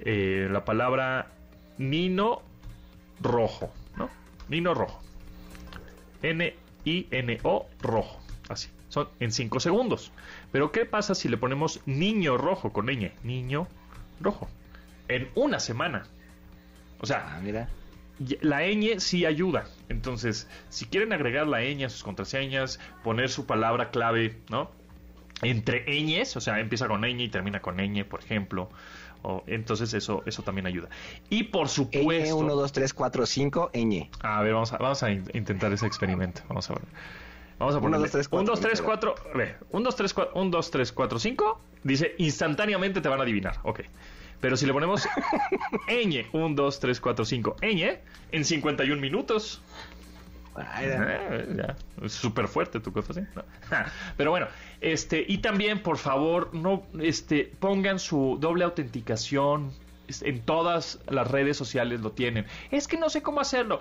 [0.00, 1.30] eh, la palabra
[1.78, 2.42] Nino
[3.20, 4.10] rojo, ¿no?
[4.48, 5.00] Nino rojo.
[6.22, 8.20] N-I-N-O rojo.
[8.48, 8.68] Así.
[8.88, 10.12] Son en 5 segundos.
[10.52, 13.12] Pero ¿qué pasa si le ponemos niño rojo con ñ?
[13.24, 13.68] Niño
[14.20, 14.48] rojo.
[15.08, 16.04] En una semana.
[17.00, 17.68] O sea, Ah, mira.
[18.40, 19.64] la ñ sí ayuda.
[19.88, 24.70] Entonces, si quieren agregar la ñ a sus contraseñas, poner su palabra clave, ¿no?
[25.42, 28.70] Entre ñes, o sea, empieza con ñ y termina con ñ, por ejemplo.
[29.28, 30.88] O, entonces eso, eso también ayuda.
[31.28, 32.36] Y por supuesto...
[32.36, 34.08] Ñ, 1, 2, 3, 4, 5, ñ.
[34.20, 36.42] A ver, vamos a, vamos a in- intentar ese experimento.
[36.48, 36.82] Vamos a ver.
[37.58, 38.86] Vamos a Uno, ponerle dos, tres, 1, cuatro, 2, 3, espera.
[39.00, 39.14] 4.
[39.34, 41.60] Ve, 1, 2, 3, 4, 1, 2, 3, 4, 5.
[41.82, 43.58] Dice instantáneamente te van a adivinar.
[43.64, 43.80] Ok.
[44.40, 45.08] Pero si le ponemos
[45.88, 47.98] ñ, 1, 2, 3, 4, 5, ñ,
[48.30, 49.60] en 51 minutos.
[52.08, 53.20] Súper fuerte tu cosa, ¿sí?
[53.34, 53.42] No.
[54.16, 54.46] Pero bueno,
[54.80, 59.72] este, y también, por favor, no, este, pongan su doble autenticación.
[60.08, 62.46] Es- En todas las redes sociales lo tienen.
[62.70, 63.80] Es que no sé cómo hacerlo.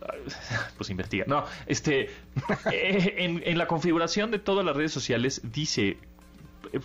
[0.76, 1.24] Pues investiga.
[1.28, 2.10] No, este,
[2.72, 5.96] eh, en, en la configuración de todas las redes sociales dice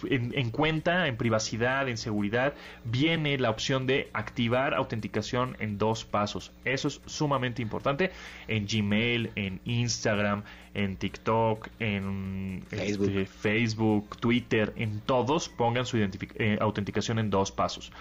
[0.09, 6.05] en, en cuenta, en privacidad, en seguridad, viene la opción de activar autenticación en dos
[6.05, 6.51] pasos.
[6.65, 8.11] Eso es sumamente importante
[8.47, 13.09] en Gmail, en Instagram, en TikTok, en Facebook.
[13.09, 17.91] este, Facebook, Twitter, en todos pongan su eh, autenticación en dos pasos.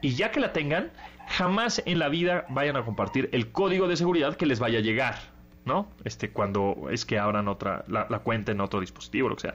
[0.00, 0.90] Y ya que la tengan,
[1.28, 4.82] jamás en la vida vayan a compartir el código de seguridad que les vaya a
[4.82, 5.32] llegar.
[5.64, 5.86] ¿no?
[6.04, 9.54] Este, cuando es que abran otra, la, la cuenta en otro dispositivo, lo que sea.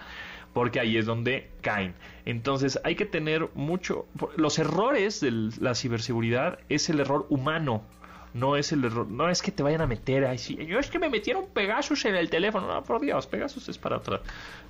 [0.54, 1.94] Porque ahí es donde caen.
[2.26, 4.06] Entonces hay que tener mucho.
[4.36, 7.84] Los errores de la ciberseguridad es el error humano.
[8.34, 9.08] No es el error.
[9.08, 10.26] No es que te vayan a meter.
[10.26, 12.68] Ay, sí, yo es que me metieron Pegasus en el teléfono.
[12.68, 14.22] No, por Dios, Pegasus es para otra.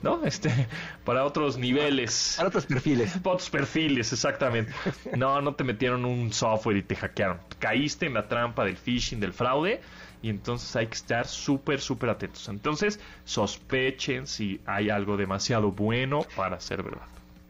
[0.01, 0.23] ¿No?
[0.23, 0.49] Este,
[1.03, 2.35] para otros niveles.
[2.37, 3.17] Para otros perfiles.
[3.17, 4.71] Para otros perfiles, exactamente.
[5.15, 7.39] No, no te metieron un software y te hackearon.
[7.59, 9.81] Caíste en la trampa del phishing, del fraude
[10.21, 12.47] y entonces hay que estar súper, súper atentos.
[12.49, 17.07] Entonces, sospechen si hay algo demasiado bueno para ser verdad.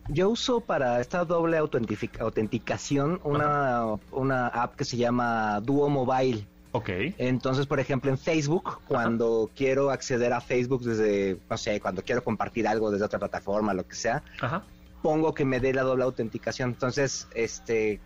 [0.10, 6.45] Yo uso para esta doble autenticación una, una app que se llama Duo Mobile.
[6.71, 6.89] Ok.
[7.17, 12.23] Entonces, por ejemplo, en Facebook, cuando quiero acceder a Facebook desde, no sé, cuando quiero
[12.23, 14.63] compartir algo desde otra plataforma, lo que sea, Ajá.
[15.01, 16.69] pongo que me dé la doble autenticación.
[16.69, 17.99] Entonces, este,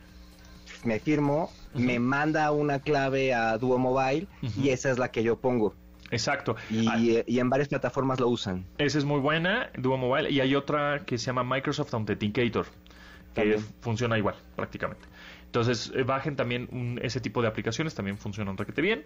[0.83, 4.27] me firmo, me manda una clave a Duo Mobile
[4.61, 5.73] y esa es la que yo pongo.
[6.09, 6.55] Exacto.
[6.69, 8.65] Y, Ah, y en varias plataformas lo usan.
[8.77, 10.29] Esa es muy buena, Duo Mobile.
[10.29, 12.65] Y hay otra que se llama Microsoft Authenticator,
[13.33, 15.05] que funciona igual, prácticamente.
[15.45, 19.03] Entonces, eh, bajen también un- ese tipo de aplicaciones, también funcionan requete bien,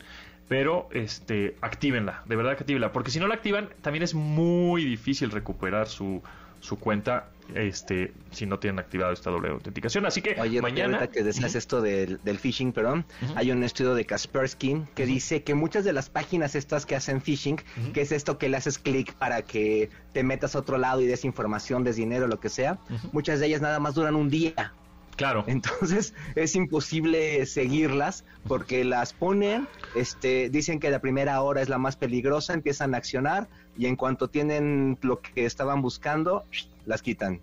[0.48, 4.86] pero este, actívenla, de verdad que actívenla, porque si no la activan, también es muy
[4.86, 6.22] difícil recuperar su,
[6.66, 10.06] su cuenta este si no tienen activado esta doble autenticación.
[10.06, 13.94] Así que Oye, mañana ahorita que decías esto del, del phishing, perdón, hay un estudio
[13.94, 17.58] de Kaspersky que dice que muchas de las páginas estas que hacen phishing,
[17.94, 21.06] que es esto que le haces clic para que te metas a otro lado y
[21.06, 22.80] des información, des dinero, lo que sea,
[23.12, 24.74] muchas de ellas nada más duran un día.
[25.16, 25.44] Claro.
[25.48, 31.78] Entonces es imposible seguirlas porque las ponen, este, dicen que la primera hora es la
[31.78, 33.48] más peligrosa, empiezan a accionar
[33.78, 36.44] y en cuanto tienen lo que estaban buscando,
[36.86, 37.40] las quitan.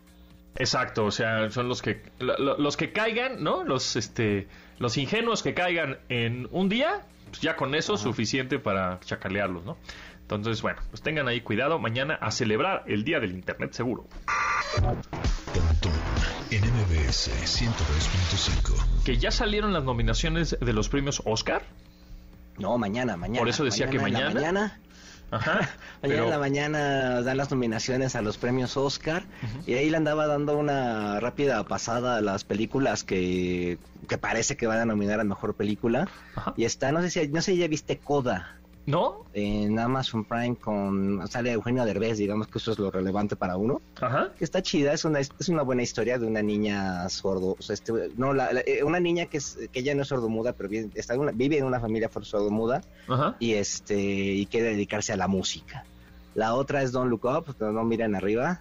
[0.56, 3.64] Exacto, o sea, son los que lo- lo- los que caigan, ¿no?
[3.64, 8.58] Los este los ingenuos que caigan en un día, pues ya con eso es suficiente
[8.58, 9.78] para chacalearlos, ¿no?
[10.20, 14.06] Entonces, bueno, pues tengan ahí cuidado mañana a celebrar el Día del Internet seguro.
[17.12, 19.04] Pontón en MBS 102.5.
[19.04, 21.62] Que ya salieron las nominaciones de los premios Oscar.
[22.58, 23.40] No, mañana, mañana.
[23.40, 24.34] Por eso decía que en la mañana.
[24.34, 24.78] mañana
[25.30, 25.52] Ajá.
[25.60, 29.24] Mañana pero- en la mañana dan las nominaciones a los premios Oscar
[29.66, 34.66] y ahí le andaba dando una rápida pasada a las películas que, que parece que
[34.66, 36.08] van a nominar a mejor película.
[36.36, 36.52] Ajá.
[36.56, 39.24] Y está, no sé si no sé si ya viste Coda ¿No?
[39.34, 43.80] en Amazon Prime con sale Eugenio Derbez, digamos que eso es lo relevante para uno.
[44.00, 44.30] Ajá.
[44.40, 47.92] Está chida, es una es una buena historia de una niña sordo, o sea, este,
[48.16, 50.90] no la- la- eh, una niña que es que ella no es sordomuda, pero vive,
[50.94, 53.36] está en una- vive en una familia sordomuda Ajá.
[53.38, 55.84] y este y quiere dedicarse a la música.
[56.34, 58.60] La otra es Don't Look Up, no, miren arriba.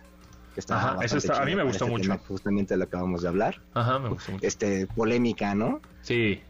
[0.54, 2.18] Que está Ajá, está- a mí me gustó este mucho.
[2.28, 3.62] justamente lo acabamos de hablar.
[3.74, 4.46] Ajá, me gustó mucho.
[4.46, 5.80] Este, polémica, ¿no?
[6.02, 6.42] Sí.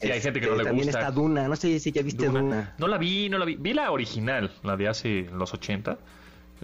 [0.00, 1.00] Sí, hay gente que no Este, le También gusta.
[1.00, 2.40] está Duna, no sé si ya viste Duna.
[2.40, 2.74] Duna.
[2.78, 3.56] No la vi, no la vi.
[3.56, 5.98] Vi la original, la de hace los 80.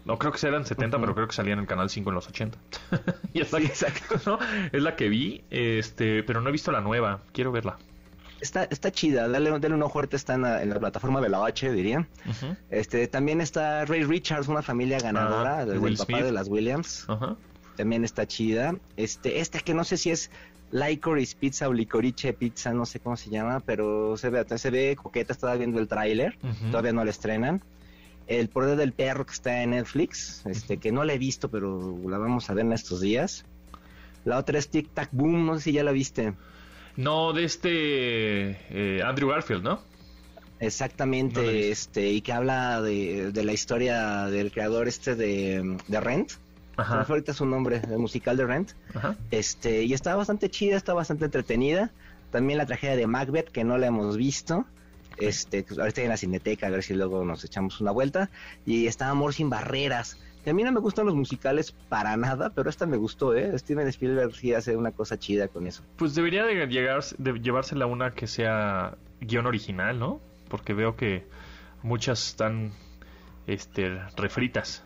[0.05, 2.29] No creo que eran 70, pero creo que salía en el canal 5 en los
[2.29, 2.59] 80.
[3.33, 4.21] y es la, Sí, que, exacto.
[4.27, 4.39] ¿no?
[4.73, 7.21] es la que vi, este, pero no he visto la nueva.
[7.33, 7.79] Quiero verla.
[8.41, 11.29] Está, está chida, dale, dale un ojo, ahorita está en la, en la plataforma de
[11.29, 12.09] la H, diría.
[12.27, 12.57] Ujú.
[12.71, 16.25] Este, también está Ray Richards, una familia ganadora, Ah, de del papá Smith.
[16.25, 17.05] de las Williams.
[17.07, 17.37] Ajá.
[17.77, 18.75] También está chida.
[18.97, 20.31] Este, esta que no sé si es
[20.73, 24.97] Licorice Pizza o Licorice Pizza, no sé cómo se llama, pero se ve, se ve
[24.97, 26.37] coqueta, estaba viendo el tráiler,
[26.71, 27.63] todavía no la estrenan.
[28.27, 31.99] El poder del perro que está en Netflix, este, que no la he visto, pero
[32.09, 33.45] la vamos a ver en estos días.
[34.25, 36.35] La otra es Tic Tac Boom, no sé si ya la viste.
[36.97, 39.81] No, de este eh, Andrew Garfield, ¿no?
[40.61, 46.01] Exactamente, No este, y que habla de, de la historia del creador este de, de
[46.01, 46.33] Rent.
[46.81, 47.07] Ajá.
[47.09, 48.71] Ahorita su nombre, el musical de Rent.
[48.95, 49.17] Ajá.
[49.31, 51.91] Este, y está bastante chida, está bastante entretenida.
[52.31, 54.65] También la tragedia de Macbeth, que no la hemos visto.
[55.19, 58.31] Este, pues, ahorita en la cineteca, a ver si luego nos echamos una vuelta.
[58.65, 60.19] Y está Amor sin barreras.
[60.45, 63.59] Que a mí no me gustan los musicales para nada, pero esta me gustó, ¿eh?
[63.59, 65.83] Steven Spielberg sí hace una cosa chida con eso.
[65.97, 70.19] Pues debería de, llegar, de llevársela una que sea guion original, ¿no?
[70.49, 71.27] Porque veo que
[71.83, 72.73] muchas están
[73.47, 74.83] este, refritas.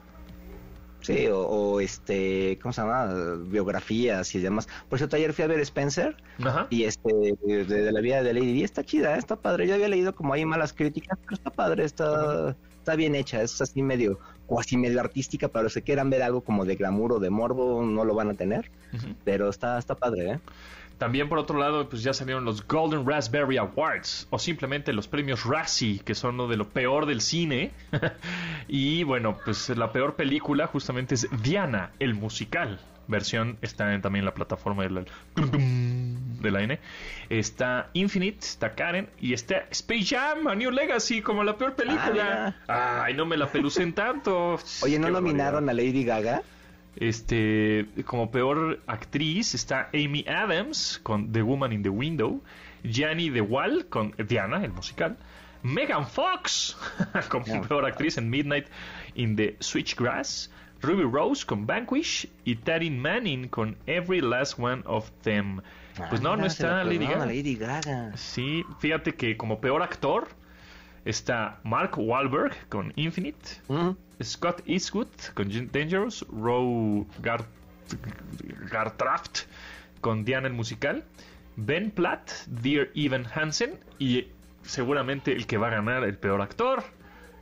[1.05, 3.13] Sí, o, o, este, ¿cómo se llama?
[3.47, 4.67] Biografías y demás.
[4.89, 6.67] Por cierto, ayer fui a ver Spencer Ajá.
[6.71, 9.19] y este, de, de la vida de Lady Di, está chida, ¿eh?
[9.19, 9.67] está padre.
[9.67, 13.61] Yo había leído como hay malas críticas, pero está padre, está, está bien hecha, es
[13.61, 17.21] así medio, cuasi medio artística, para los que quieran ver algo como de glamour o
[17.21, 18.71] de morbo, no lo van a tener,
[19.25, 20.41] pero está, está padre, ¿eh?
[20.99, 25.45] También por otro lado, pues ya salieron los Golden Raspberry Awards o simplemente los premios
[25.45, 27.73] Razzie, que son lo de lo peor del cine.
[28.69, 32.81] y bueno, pues la peor película justamente es Diana, el musical.
[33.07, 35.05] Versión está en- también en la plataforma de la,
[35.37, 36.79] de la N.
[37.29, 42.57] Está Infinite, está Karen y está Space Jam, A New Legacy como la peor película.
[42.67, 44.59] Ay, no me la pelucen tanto.
[44.83, 46.43] Oye, ¿no Qué nominaron a Lady Gaga?
[46.97, 52.43] Este, como peor actriz está Amy Adams con The Woman in the Window,
[52.83, 55.17] Gianni De Wall con Diana, el musical,
[55.63, 56.77] Megan Fox
[57.29, 57.63] como Yeah.
[57.63, 58.67] peor actriz en Midnight
[59.15, 60.51] in the Switchgrass,
[60.83, 65.61] Ruby Rose con Vanquish y Taryn Manning con Every Last One of Them.
[66.11, 67.25] Pues no, Ah, no la está Lady Gaga.
[67.27, 68.17] Lady Gaga.
[68.17, 70.29] Sí, fíjate que como peor actor
[71.05, 73.61] está Mark Wahlberg con Infinite.
[74.23, 77.45] Scott Eastwood con Dangerous, Roe Gar
[78.71, 79.43] Gartraft
[80.01, 81.05] con Diana el musical,
[81.57, 84.29] Ben Platt, Dear Evan Hansen y
[84.63, 86.83] seguramente el que va a ganar el peor actor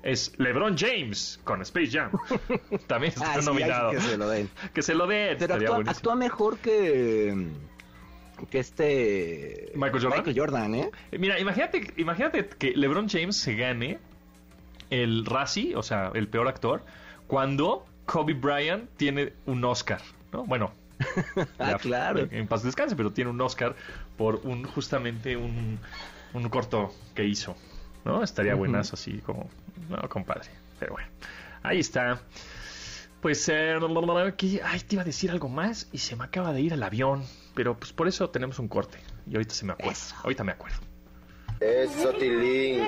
[0.03, 2.11] es LeBron James con Space Jam.
[2.88, 3.90] También está Ah, sí, nominado.
[3.92, 4.51] que se lo den.
[4.75, 5.37] Que se lo dé.
[5.38, 5.55] Pero
[5.87, 7.46] actúa mejor que
[8.50, 10.18] que este Michael Jordan.
[10.18, 10.90] Michael Jordan, ¿eh?
[11.18, 13.98] Mira, imagínate, imagínate que LeBron James se gane
[14.90, 16.85] el Razzie, o sea, el peor actor,
[17.26, 20.00] cuando Kobe Bryant tiene un Oscar,
[20.33, 20.44] ¿no?
[20.44, 20.72] Bueno,
[21.59, 22.28] Ah, claro.
[22.31, 23.74] En paz descanse, pero tiene un Oscar
[24.16, 25.78] por un justamente un,
[26.35, 27.57] un corto que hizo,
[28.05, 28.22] ¿no?
[28.22, 28.61] Estaría Ujú.
[28.61, 29.48] buenazo así como,
[29.88, 30.48] no, compadre.
[30.78, 31.09] Pero bueno,
[31.62, 32.20] ahí está.
[33.20, 33.78] Pues, eh,
[34.37, 36.83] que- ay, te iba a decir algo más y se me acaba de ir el
[36.83, 37.24] avión.
[37.54, 38.98] Pero pues por eso tenemos un corte.
[39.26, 40.00] Y ahorita se me acuerda.
[40.22, 40.78] Ahorita me acuerdo.
[41.62, 42.82] Eso, Tilín.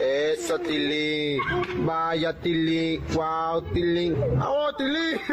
[0.00, 1.40] Eso, Tilín.
[1.84, 3.04] Vaya, Tilín.
[3.12, 4.16] Wow, Tilín.
[4.40, 5.20] ¡Oh, Tilín!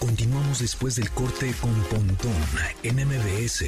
[0.00, 2.32] Continuamos después del corte con Pontón
[2.82, 3.66] en MBS.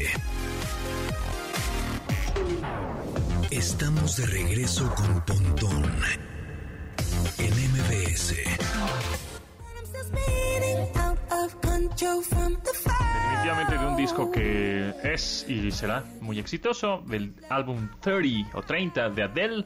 [3.50, 5.82] Estamos de regreso con Pontón
[7.38, 8.34] en MBS.
[12.56, 19.10] Definitivamente de un disco que es y será muy exitoso, del álbum 30 o 30
[19.10, 19.64] de Adele,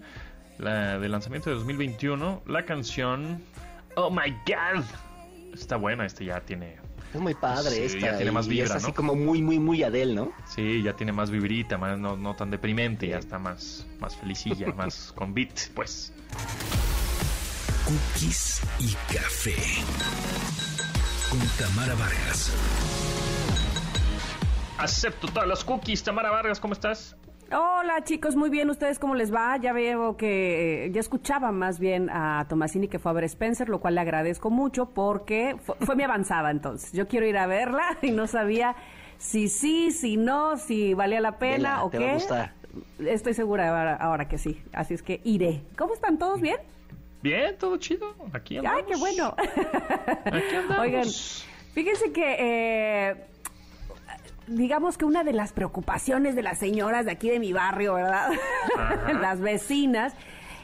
[0.59, 3.43] la, del lanzamiento de 2021, la canción
[3.97, 4.85] Oh My God.
[5.55, 6.77] Está buena, este ya tiene,
[7.13, 8.13] Es muy padre Sí, esta.
[8.13, 8.95] ya tiene más y vibra, es así ¿no?
[8.95, 10.33] como muy, muy, muy Adele, ¿no?
[10.47, 14.67] sí, ya tiene más vibrita, más, no, no tan deprimente, ya está más, más felicilla,
[14.77, 16.13] más con beat, pues.
[17.85, 19.57] Cookies y café.
[21.29, 22.53] Con Tamara Vargas.
[24.79, 27.17] Acepto todas las cookies, Tamara Vargas, ¿cómo estás?
[27.51, 29.57] Hola chicos, muy bien, ¿ustedes cómo les va?
[29.57, 33.69] Ya veo que eh, ya escuchaba más bien a Tomasini que fue a ver Spencer,
[33.69, 36.93] lo cual le agradezco mucho porque fue, fue mi avanzada entonces.
[36.93, 38.77] Yo quiero ir a verla y no sabía
[39.19, 42.05] si sí, si no, si valía la pena Vela, o te qué.
[42.05, 42.55] va a gustar.
[43.01, 45.63] Estoy segura ahora, ahora que sí, así es que iré.
[45.77, 46.57] ¿Cómo están todos bien?
[47.23, 48.81] Bien, todo chido, aquí andamos.
[48.81, 49.35] Ay, qué bueno.
[50.25, 50.79] Aquí andamos.
[50.79, 51.07] Oigan,
[51.73, 53.17] fíjense que eh,
[54.49, 58.31] digamos que una de las preocupaciones de las señoras de aquí de mi barrio, ¿verdad?
[59.21, 60.15] Las vecinas,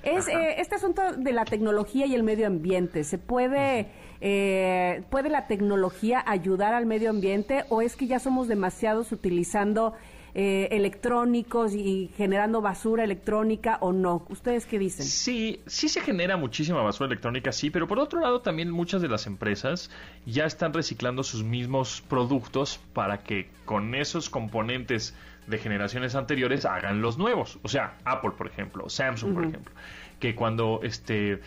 [0.02, 3.04] es eh, este asunto de la tecnología y el medio ambiente.
[3.04, 3.88] ¿Se puede,
[4.20, 9.94] eh, puede la tecnología ayudar al medio ambiente o es que ya somos demasiados utilizando
[10.40, 14.24] eh, electrónicos y generando basura electrónica o no?
[14.28, 15.04] ¿Ustedes qué dicen?
[15.04, 19.08] Sí, sí se genera muchísima basura electrónica, sí, pero por otro lado también muchas de
[19.08, 19.90] las empresas
[20.26, 25.12] ya están reciclando sus mismos productos para que con esos componentes
[25.48, 27.58] de generaciones anteriores hagan los nuevos.
[27.64, 29.74] O sea, Apple, por ejemplo, Samsung, por ejemplo,
[30.20, 31.40] que cuando este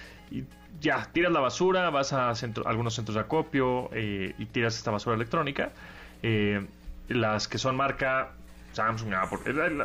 [0.82, 4.91] ya tiras la basura, vas a centro- algunos centros de acopio eh, y tiras esta
[4.91, 5.71] basura electrónica,
[6.23, 6.65] eh,
[7.08, 8.32] las que son marca
[8.73, 9.77] Samsung, Apple, el-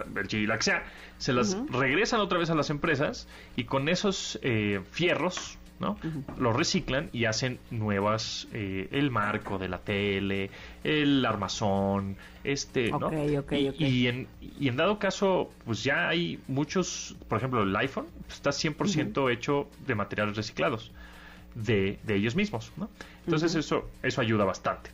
[0.48, 0.84] la que sea,
[1.18, 5.98] se las regresan otra vez a las empresas y con esos eh, fierros, ¿no?
[6.38, 10.50] Los reciclan y hacen nuevas, eh, el marco de la tele,
[10.84, 13.08] el armazón, este, ¿no?
[13.08, 17.62] Ok, ok, y, y en, y en dado caso, pues ya hay muchos, por ejemplo,
[17.62, 20.92] el iPhone está 100% hecho de materiales reciclados
[21.54, 22.88] de, de ellos mismos, ¿no?
[23.24, 24.90] Entonces eso, eso ayuda bastante.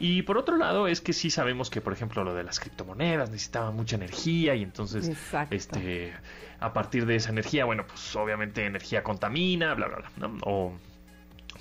[0.00, 3.30] Y por otro lado es que sí sabemos que, por ejemplo, lo de las criptomonedas
[3.30, 5.54] necesitaba mucha energía y entonces, Exacto.
[5.54, 6.12] este,
[6.60, 10.38] a partir de esa energía, bueno, pues obviamente energía contamina, bla, bla, bla, ¿no?
[10.42, 10.72] O-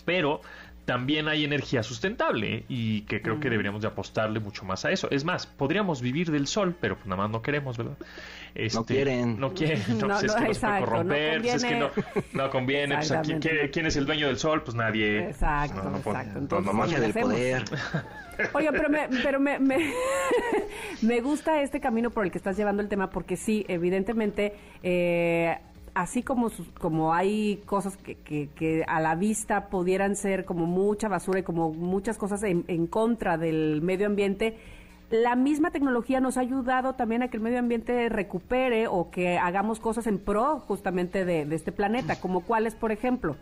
[0.06, 0.42] pero
[0.86, 5.08] también hay energía sustentable y que creo que deberíamos de apostarle mucho más a eso.
[5.12, 7.98] Es más, podríamos vivir del sol, pero pues nada más no queremos, ¿verdad?
[8.56, 9.40] Este, quieren.
[9.40, 11.76] No quieren, no, No, pues es no, que puede exacto, no corromper, pues es que
[11.76, 12.28] no, conviene.
[12.34, 12.96] no conviene.
[12.96, 14.62] Pues, ¿a quién, es el dueño del sol?
[14.64, 15.28] Pues nadie.
[15.30, 16.34] Exacto, No, no puede- exacto.
[16.34, 17.32] no, Entonces, nomás- Magia del hacemos?
[17.34, 17.64] poder.
[18.54, 19.78] Oiga, pero me, pero me, me,
[21.02, 25.58] me gusta este camino por el que estás llevando el tema porque sí, evidentemente, eh,
[25.94, 30.66] así como, sus- como hay cosas que, que, que a la vista pudieran ser como
[30.66, 34.58] mucha basura y como muchas cosas en, en contra del medio ambiente,
[35.14, 39.38] la misma tecnología nos ha ayudado también a que el medio ambiente recupere o que
[39.38, 43.36] hagamos cosas en pro justamente de, de este planeta, como cuáles, por ejemplo.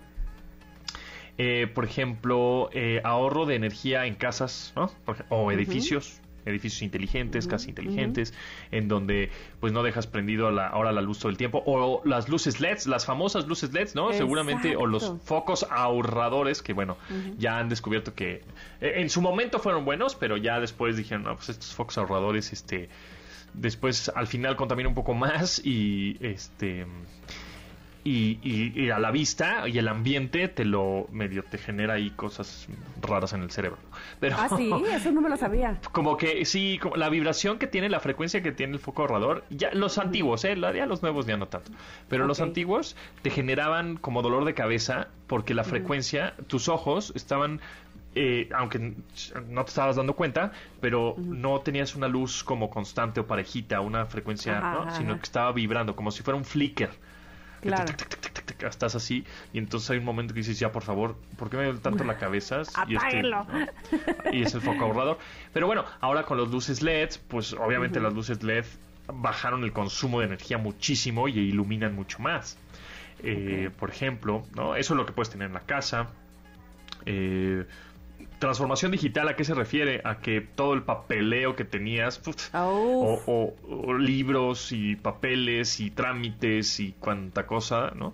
[1.37, 4.73] Eh, por ejemplo, eh, ahorro de energía en casas,
[5.29, 8.33] o edificios, edificios inteligentes, casas inteligentes,
[8.71, 12.29] en donde pues no dejas prendido la, ahora la luz todo el tiempo, o las
[12.29, 14.13] luces LEDs, las famosas luces LEDs, ¿no?
[14.13, 16.97] Seguramente, o los focos ahorradores, que bueno,
[17.37, 18.43] ya han descubierto que
[18.81, 22.53] eh, en su momento fueron buenos, pero ya después dijeron, no, pues estos focos ahorradores,
[22.53, 22.89] este,
[23.53, 26.85] después al final contaminan un poco más y este
[28.03, 32.09] y, y- y a la vista y el ambiente te lo medio te genera ahí
[32.11, 32.67] cosas
[33.01, 33.77] raras en el cerebro.
[34.19, 35.79] Pero Ah, sí, eso no me lo sabía.
[35.91, 39.43] como que sí, como la vibración que tiene, la frecuencia que tiene el foco ahorrador,
[39.49, 41.71] ya los antiguos, eh, ya los nuevos ya no tanto,
[42.09, 47.61] pero los antiguos te generaban como dolor de cabeza porque la frecuencia, tus ojos estaban
[48.13, 48.93] eh, aunque
[49.47, 54.05] no te estabas dando cuenta, pero no tenías una luz como constante o parejita, una
[54.05, 54.81] frecuencia, Ajá, ¿no?
[54.81, 55.19] ajá, sino ajá.
[55.19, 56.89] que estaba vibrando, como si fuera un flicker.
[57.61, 57.93] Claro.
[58.67, 61.63] estás así y entonces hay un momento que dices ya por favor ¿por qué me
[61.65, 62.61] duele tanto la cabeza?
[62.87, 63.21] Y, este,
[64.31, 65.17] y es el foco ahorrador
[65.53, 68.65] pero bueno ahora con las luces LED pues obviamente las luces LED
[69.13, 72.57] bajaron el consumo de energía muchísimo y iluminan mucho más.
[73.23, 74.75] Eh, Por ejemplo, ¿no?
[74.75, 76.07] eso es lo que puedes tener en la casa.
[77.05, 77.65] Eh,
[78.41, 80.01] transformación digital, ¿a qué se refiere?
[80.03, 82.19] A que todo el papeleo que tenías,
[82.51, 83.55] Ah, o, o-
[83.87, 88.13] o libros y papeles y trámites y cuanta cosa, ¿no?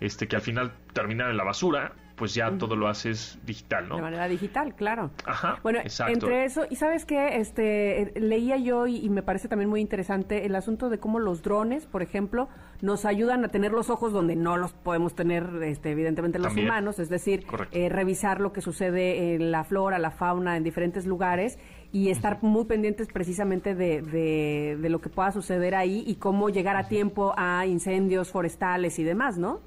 [0.00, 3.94] Este que al final terminan en la basura, pues ya todo lo haces digital, ¿no?
[3.96, 5.12] De manera digital, claro.
[5.24, 6.12] Ajá, Bueno, exacto.
[6.12, 9.80] entre eso, y sabes qué, este, eh, leía yo y, y me parece también muy
[9.80, 12.48] interesante el asunto de cómo los drones, por ejemplo,
[12.80, 16.68] nos ayudan a tener los ojos donde no los podemos tener, este, evidentemente los También.
[16.68, 21.04] humanos, es decir, eh, revisar lo que sucede en la flora, la fauna, en diferentes
[21.06, 21.58] lugares
[21.92, 26.50] y estar muy pendientes precisamente de, de, de lo que pueda suceder ahí y cómo
[26.50, 29.60] llegar a tiempo a incendios forestales y demás, ¿no?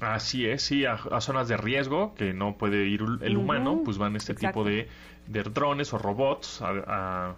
[0.00, 3.98] Así es, sí, a, a zonas de riesgo que no puede ir el humano, pues
[3.98, 4.60] van este exacto.
[4.64, 4.88] tipo de,
[5.28, 7.36] de drones o robots a, a-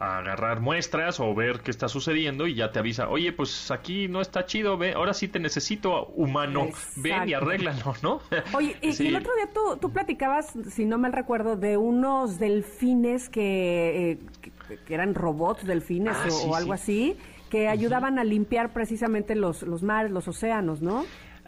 [0.00, 4.06] a agarrar muestras o ver qué está sucediendo y ya te avisa, oye, pues aquí
[4.08, 8.20] no está chido, ve, ahora sí te necesito humano, ven y arréglalo, ¿no?
[8.54, 9.08] Oye, y, Sí.
[9.08, 14.18] el otro día tú, tú platicabas, si no mal recuerdo, de unos delfines que, eh,
[14.40, 16.82] que, que eran robots delfines Ah, o, sí, o algo sí.
[16.82, 17.16] así,
[17.50, 21.04] que ayudaban a limpiar precisamente los, los mares, los océanos, ¿no?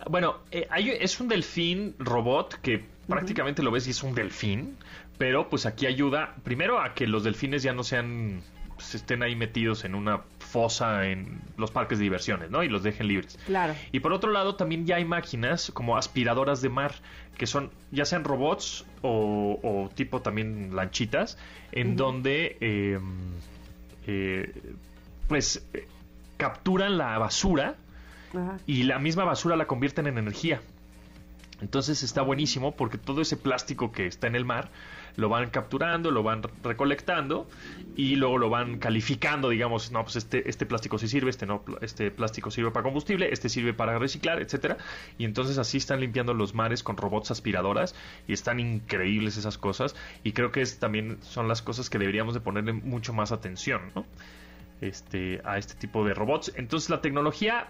[0.08, 4.76] Bueno, eh, hay- es un delfín robot que prácticamente lo ves y es un delfín,
[5.20, 8.40] pero pues aquí ayuda primero a que los delfines ya no sean
[8.74, 12.62] pues, estén ahí metidos en una fosa en los parques de diversiones, ¿no?
[12.62, 13.38] Y los dejen libres.
[13.44, 13.74] Claro.
[13.92, 16.94] Y por otro lado también ya hay máquinas como aspiradoras de mar
[17.36, 21.36] que son ya sean robots o, o tipo también lanchitas
[21.70, 22.98] en donde eh,
[24.06, 24.72] eh,
[25.28, 25.86] pues eh,
[26.38, 27.74] capturan la basura
[28.32, 28.56] Ajá.
[28.66, 30.62] y la misma basura la convierten en energía.
[31.60, 34.70] Entonces está buenísimo porque todo ese plástico que está en el mar
[35.16, 37.48] lo van capturando, lo van recolectando
[37.96, 41.62] y luego lo van calificando, digamos, no, pues este, este plástico sí sirve, este no,
[41.80, 44.76] este plástico sirve para combustible, este sirve para reciclar, etcétera.
[45.18, 47.94] Y entonces así están limpiando los mares con robots aspiradoras
[48.26, 49.94] y están increíbles esas cosas
[50.24, 53.82] y creo que es, también son las cosas que deberíamos de ponerle mucho más atención,
[53.94, 54.04] ¿no?
[54.80, 56.52] Este, a este tipo de robots.
[56.56, 57.68] Entonces la tecnología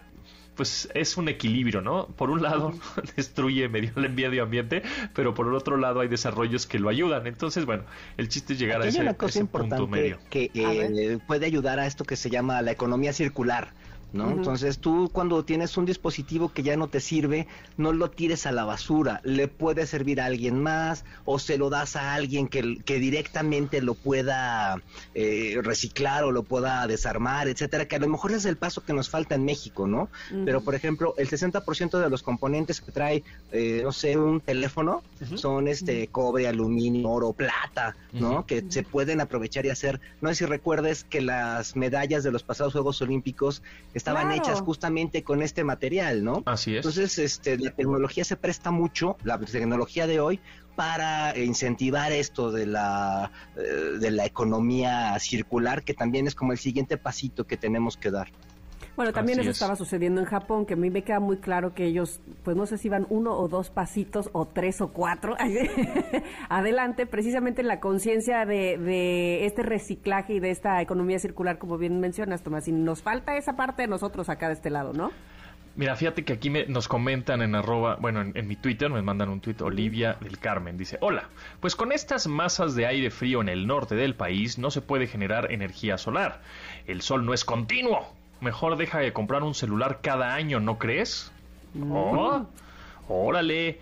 [0.60, 2.08] pues es un equilibrio, ¿no?
[2.08, 2.74] Por un lado
[3.16, 4.82] destruye medio el medio ambiente,
[5.14, 7.26] pero por el otro lado hay desarrollos que lo ayudan.
[7.26, 7.84] Entonces, bueno,
[8.18, 10.18] el chiste es llegar Aquí a hay ese, una cosa ese punto importante medio.
[10.28, 13.72] que eh, puede ayudar a esto que se llama la economía circular.
[14.12, 14.30] ¿No?
[14.30, 17.46] Entonces tú cuando tienes un dispositivo que ya no te sirve,
[17.76, 21.70] no lo tires a la basura, le puede servir a alguien más o se lo
[21.70, 24.82] das a alguien que, que directamente lo pueda
[25.14, 28.92] eh, reciclar o lo pueda desarmar, etcétera, que a lo mejor es el paso que
[28.92, 30.08] nos falta en México, ¿no?
[30.44, 35.02] Pero por ejemplo, el 60% de los componentes que trae, eh, no sé, un teléfono
[35.34, 38.46] son este cobre, aluminio, oro, plata, ¿no?
[38.46, 40.00] Que se pueden aprovechar y hacer.
[40.20, 43.62] No sé si recuerdes que las medallas de los pasados Juegos Olímpicos
[44.00, 44.42] estaban Claro.
[44.42, 46.42] hechas justamente con este material, ¿no?
[46.46, 46.78] Así es.
[46.78, 50.40] Entonces, este, la tecnología se presta mucho, la tecnología de hoy,
[50.74, 56.58] para incentivar esto de la, eh, de la economía circular, que también es como el
[56.58, 58.28] siguiente pasito que tenemos que dar.
[59.00, 59.56] Bueno, también Así eso es.
[59.56, 62.66] estaba sucediendo en Japón, que a mí me queda muy claro que ellos, pues no
[62.66, 65.36] sé si van uno o dos pasitos, o tres o cuatro,
[66.48, 71.78] adelante, precisamente en la conciencia de, de este reciclaje y de esta economía circular, como
[71.78, 72.68] bien mencionas, Tomás.
[72.68, 75.10] Y nos falta esa parte de nosotros acá de este lado, ¿no?
[75.76, 79.02] Mira, fíjate que aquí me- nos comentan en arroba, bueno, en, en mi Twitter me
[79.02, 81.28] mandan un tuit, Olivia del Carmen, dice, hola,
[81.60, 85.06] pues con estas masas de aire frío en el norte del país no se puede
[85.06, 86.40] generar energía solar.
[86.86, 88.19] El sol no es continuo.
[88.40, 91.30] Mejor deja de comprar un celular cada año, ¿no crees?
[91.90, 92.46] Oh,
[93.08, 93.78] órale.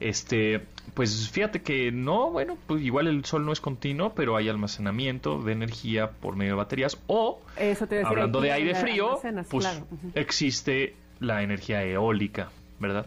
[0.00, 0.60] Este,
[0.94, 5.40] pues fíjate que no, bueno, pues igual el sol no es continuo, pero hay almacenamiento
[5.42, 9.86] de energía por medio de baterías o Eso te hablando de aire frío, pues claro.
[10.14, 12.50] Existe la energía eólica,
[12.80, 13.06] ¿verdad?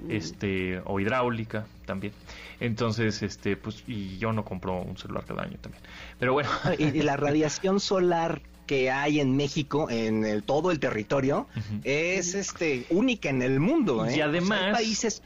[0.00, 0.10] Mm.
[0.12, 2.12] Este, o hidráulica también.
[2.60, 5.82] Entonces, este, pues, y yo no compro un celular cada año también.
[6.20, 10.78] Pero bueno, y, y la radiación solar que hay en México, en el- todo el
[10.78, 11.48] territorio,
[11.82, 14.06] es este única en el mundo.
[14.06, 14.16] ¿eh?
[14.16, 15.22] Y además- O sea, hay países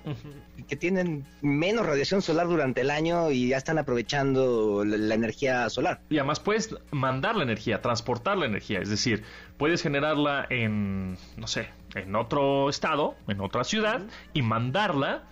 [0.69, 5.69] que tienen menos radiación solar durante el año y ya están aprovechando la, la energía
[5.69, 6.01] solar.
[6.09, 9.25] y además puedes mandar la energía, transportar la energía, es decir,
[9.59, 11.67] puedes generarla en, no sé,
[11.97, 15.25] en otro estado, en otra ciudad, y mandarla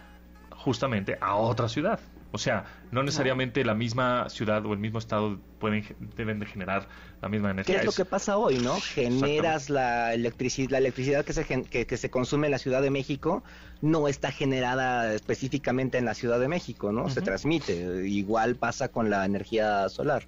[0.56, 2.00] justamente a otra ciudad.
[2.32, 5.84] O sea, no necesariamente la misma ciudad o el mismo estado pueden
[6.16, 6.86] deben de generar
[7.20, 7.78] la misma ¿Qué energía.
[7.80, 8.80] es lo que pasa hoy, no?
[8.80, 12.90] Generas la electricidad, la electricidad que se, que, que se consume en la Ciudad de
[12.90, 13.42] México
[13.82, 17.08] no está generada específicamente en la Ciudad de México, ¿no?
[17.08, 18.06] Se transmite.
[18.08, 20.24] Igual pasa con la energía solar.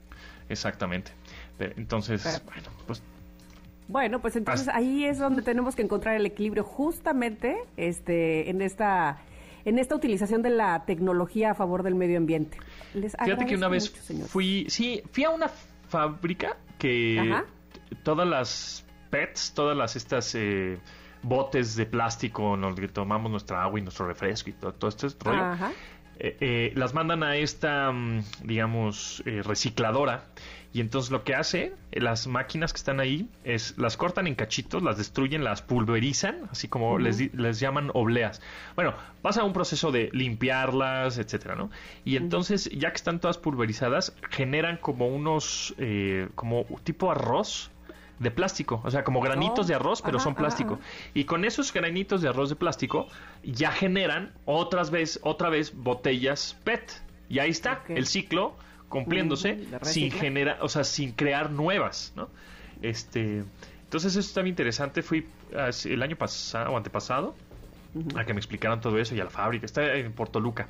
[0.49, 1.13] Exactamente.
[1.61, 3.03] Entonces, Pero- bueno, pues
[3.89, 9.19] Bueno, pues entonces ahí es donde tenemos que encontrar el equilibrio justamente este en esta
[9.65, 12.59] en esta utilización de la tecnología a favor del medio ambiente.
[12.95, 15.51] Les Fíjate que una vez mucho, fui, sí, fui a una
[15.89, 17.45] fábrica que Ajá.
[18.03, 20.79] todas las PETs, todas las estas eh,
[21.23, 24.89] botes de plástico en los que tomamos nuestra agua y nuestro refresco y todo, todo
[24.89, 25.73] este rollo, Ajá.
[26.19, 30.25] eh, eh, las mandan a esta, mm, digamos, eh, recicladora.
[30.75, 34.35] Y entonces lo que hace, eh, las máquinas que están ahí, es las cortan en
[34.35, 38.41] cachitos, las destruyen, las pulverizan, así como les, les llaman obleas.
[38.75, 41.71] Bueno, pasa un proceso de limpiarlas, etcétera, ¿no?
[42.05, 47.71] Y entonces, ya que están todas pulverizadas, generan como unos, eh, como tipo arroz
[48.19, 50.75] de plástico, o sea, como granitos Oh, de arroz, pero ajá, son ajá, plástico.
[50.75, 50.83] ajá.
[51.13, 53.09] Y con esos granitos de arroz de plástico
[53.43, 57.03] ya generan otras vez, otra vez botellas PET.
[57.33, 58.55] Y ahí está el ciclo
[58.89, 62.29] cumpliéndose Mm, sin generar, o sea, sin crear nuevas, ¿no?
[62.83, 63.43] Este,
[63.85, 65.03] entonces eso está bien interesante.
[65.03, 65.27] Fui
[65.57, 67.35] hace- el año pasado o antepasado
[68.17, 69.67] a que me explicaran todo eso y a la fábrica.
[69.67, 70.69] Está en Portoluca.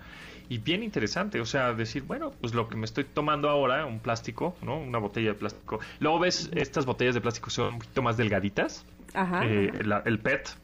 [0.49, 4.01] Y bien interesante, o sea, decir, bueno, pues lo que me estoy tomando ahora, un
[4.01, 4.79] plástico, ¿no?
[4.79, 5.79] Una botella de plástico.
[6.01, 8.85] Luego ves, estas botellas de plástico son un poquito más delgaditas.
[9.15, 9.45] Ajá.
[9.47, 10.57] Eh, la- el PET.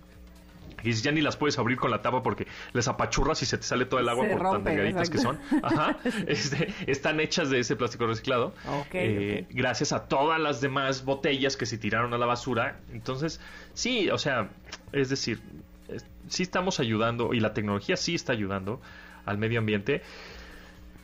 [0.84, 3.64] Y ya ni las puedes abrir con la tapa porque les apachurras y se te
[3.64, 5.38] sale todo el agua Se por tan rompe, delgaditas que son.
[5.62, 5.96] Ajá.
[6.26, 8.54] Este, están hechas de ese plástico reciclado.
[8.92, 9.54] Eh, ok.
[9.54, 12.78] Gracias a todas las demás botellas que se tiraron a la basura.
[12.92, 13.40] Entonces,
[13.74, 14.50] sí, o sea,
[14.92, 15.40] es decir,
[15.88, 18.80] es- sí estamos ayudando y la tecnología sí está ayudando
[19.24, 20.02] al medio ambiente.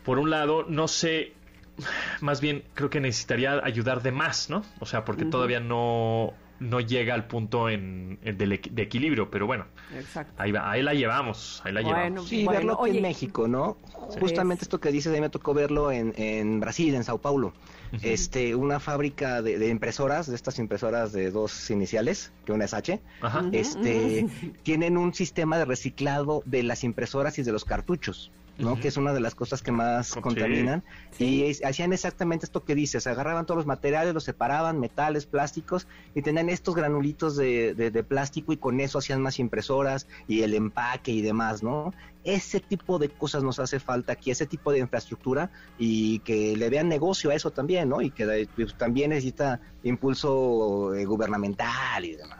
[0.05, 1.33] Por un lado, no sé,
[2.21, 4.63] más bien creo que necesitaría ayudar de más, ¿no?
[4.81, 9.31] O sea, porque todavía no, no llega al punto en, en del equi- de equilibrio,
[9.31, 10.33] pero bueno, Exacto.
[10.43, 12.29] ahí, va, ahí la llevamos, ahí la Bueno, llevamos.
[12.29, 12.97] Sí, Bueno, verlo aquí oye.
[12.99, 13.77] en México, ¿no?
[14.21, 17.53] Justamente esto que dices, a mí me tocó verlo en, en Brasil, en Sao Paulo.
[18.03, 22.75] Este, una fábrica de, de impresoras, de estas impresoras de dos iniciales, que una es
[22.75, 23.45] H, Ajá.
[23.53, 24.27] este,
[24.65, 28.33] tienen un sistema de reciclado de las impresoras y de los cartuchos.
[28.59, 28.79] ¿No?
[28.79, 30.85] Que es una de las cosas que más contaminan.
[31.19, 36.23] Y hacían exactamente esto que dices agarraban todos los materiales los separaban metales plásticos y
[36.23, 40.55] tenían estos granulitos de, de- de plástico y con eso hacían más impresoras y el
[40.55, 41.93] empaque y demás no
[42.23, 46.71] ese tipo de cosas nos hace falta aquí ese tipo de infraestructura y que le
[46.71, 52.05] vean negocio a eso también no y que eh, pues, también necesita impulso eh, gubernamental
[52.05, 52.39] y demás.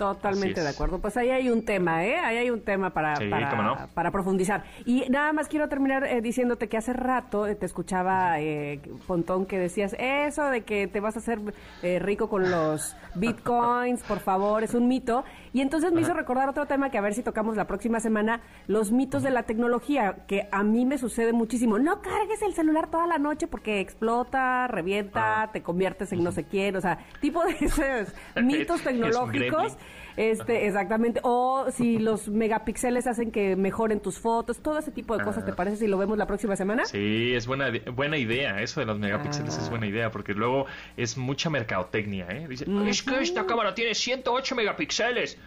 [0.00, 0.98] Totalmente de acuerdo.
[0.98, 2.16] Pues ahí hay un tema, ¿eh?
[2.16, 3.76] Ahí hay un tema para, Sí, para, cómo no.
[3.94, 4.64] para profundizar.
[4.86, 9.44] Y nada más quiero terminar eh, diciéndote que hace rato eh, te escuchaba, eh, Pontón,
[9.46, 11.38] que decías eso de que te vas a hacer
[11.82, 15.22] eh, rico con los bitcoins, por favor, es un mito.
[15.52, 18.40] Y entonces me hizo recordar otro tema que a ver si tocamos la próxima semana,
[18.68, 21.78] los mitos de la tecnología, que a mí me sucede muchísimo.
[21.78, 25.50] No cargues el celular toda la noche porque explota, revienta, Ah.
[25.52, 29.76] te conviertes en no sé quién, o sea, tipo de esos mitos tecnológicos.
[30.16, 31.20] Este, exactamente.
[31.22, 35.52] O si los megapíxeles hacen que mejoren tus fotos, todo ese tipo de cosas, ¿te
[35.52, 36.82] parece si lo vemos la próxima semana?
[36.84, 36.86] Ah.
[36.86, 38.60] Sí, es buena, buena idea.
[38.62, 39.62] Eso de los megapíxeles Ah.
[39.62, 42.46] es buena idea, porque luego es mucha mercadotecnia, ¿eh?
[42.48, 45.38] Dice, es que esta cámara tiene 108 megapíxeles.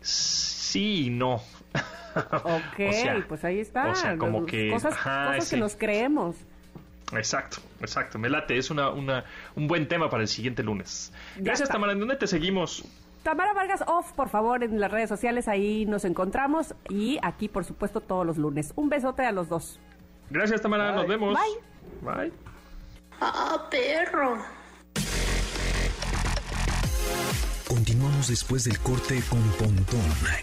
[0.00, 1.34] Sí y no.
[1.34, 1.42] Ok,
[2.88, 3.88] O sea, pues ahí está.
[3.90, 6.36] o sea, como Los- que, Cosas, ajá, cosas que nos creemos.
[7.12, 8.18] Exacto, exacto.
[8.20, 8.56] Me late.
[8.56, 9.24] Es una, una,
[9.56, 11.12] un buen tema para el siguiente lunes.
[11.36, 11.72] Ya Gracias, está.
[11.74, 11.92] Tamara.
[11.92, 12.84] ¿En dónde te seguimos?
[13.22, 16.74] Tamara Vargas Off, por favor, en las redes sociales, ahí nos encontramos.
[16.88, 18.72] Y aquí, por supuesto, todos los lunes.
[18.76, 19.78] Un besote a los dos.
[20.30, 20.92] Gracias, Tamara.
[20.92, 21.36] Nos vemos.
[22.02, 22.14] Bye.
[22.14, 22.32] Bye.
[23.20, 24.38] Ah, perro.
[27.68, 30.00] Continuamos después del corte con Pontón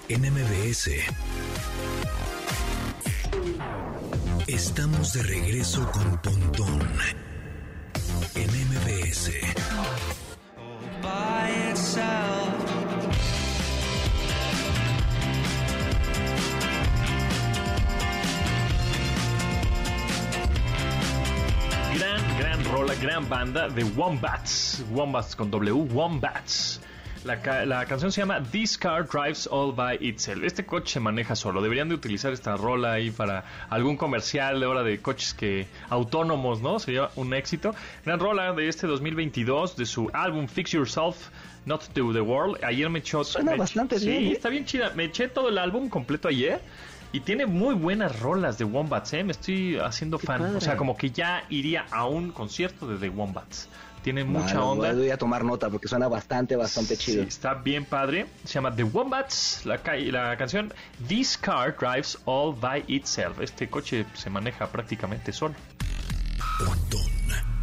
[0.07, 0.91] en MBS.
[4.47, 6.82] Estamos de regreso con Pontón
[8.36, 9.32] en MBS.
[11.01, 12.26] Gran,
[22.88, 24.83] rola, gran banda de Wombats.
[24.91, 26.81] Wombats con W, Wombats.
[27.25, 30.43] La, ca- la canción se llama This Car Drives All By Itself.
[30.43, 31.61] Este coche se maneja solo.
[31.61, 36.61] Deberían de utilizar esta rola ahí para algún comercial de hora de coches que autónomos,
[36.61, 36.79] ¿no?
[36.79, 37.75] Sería un éxito.
[38.05, 41.29] Gran rola de este 2022 de su álbum Fix Yourself.
[41.65, 42.63] Not to the World.
[42.63, 43.25] Ayer me echó.
[43.25, 44.31] Suena me- bastante sí, bien, ¿eh?
[44.31, 44.93] está bien chida.
[44.95, 46.61] Me eché todo el álbum completo ayer.
[47.13, 49.23] Y tiene muy buenas rolas de Wombats, ¿eh?
[49.23, 50.55] Me estoy haciendo fan.
[50.55, 53.69] O sea, como que ya iría a un concierto de The Wombats.
[54.03, 54.93] Tiene mucha Bueno, onda.
[54.93, 57.23] Voy a tomar nota porque suena bastante, bastante chido.
[57.23, 58.27] Sí, está bien padre.
[58.45, 59.65] Se llama The Wombats.
[59.65, 60.73] La, ca- la canción
[61.07, 63.39] This Car Drives All By Itself.
[63.41, 65.55] Este coche se maneja prácticamente solo.
[66.59, 67.01] Pontón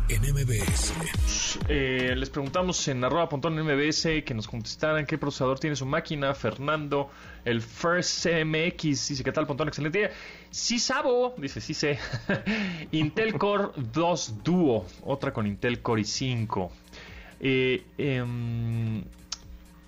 [0.09, 0.93] en MBS.
[1.69, 6.35] Eh, les preguntamos en arroba pontón MBS que nos contestaran qué procesador tiene su máquina.
[6.35, 7.11] Fernando,
[7.45, 9.69] el First CMX, dice, ¿qué tal, Pontón?
[9.69, 10.11] Excelente día.
[10.51, 11.99] Sí sabo, dice, sí sé.
[12.93, 16.71] Intel Core 2 Duo, otra con Intel Core i5.
[17.41, 19.05] Eh, em,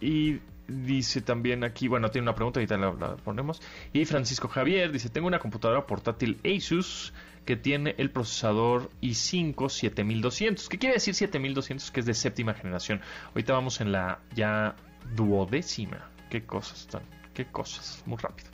[0.01, 0.39] y
[0.69, 3.63] dice también aquí, bueno, tiene una pregunta, ahorita la, la ponemos.
[3.93, 7.13] Y Francisco Javier dice, tengo una computadora portátil Asus
[7.47, 10.69] que tiene el procesador i5 7200.
[10.69, 11.91] ¿Qué quiere decir 7200?
[11.91, 13.01] Que es de séptima generación.
[13.29, 14.75] Ahorita vamos en la ya
[15.15, 16.11] duodécima.
[16.29, 17.03] Qué cosas están,
[17.37, 18.49] qué cosas, muy rápido.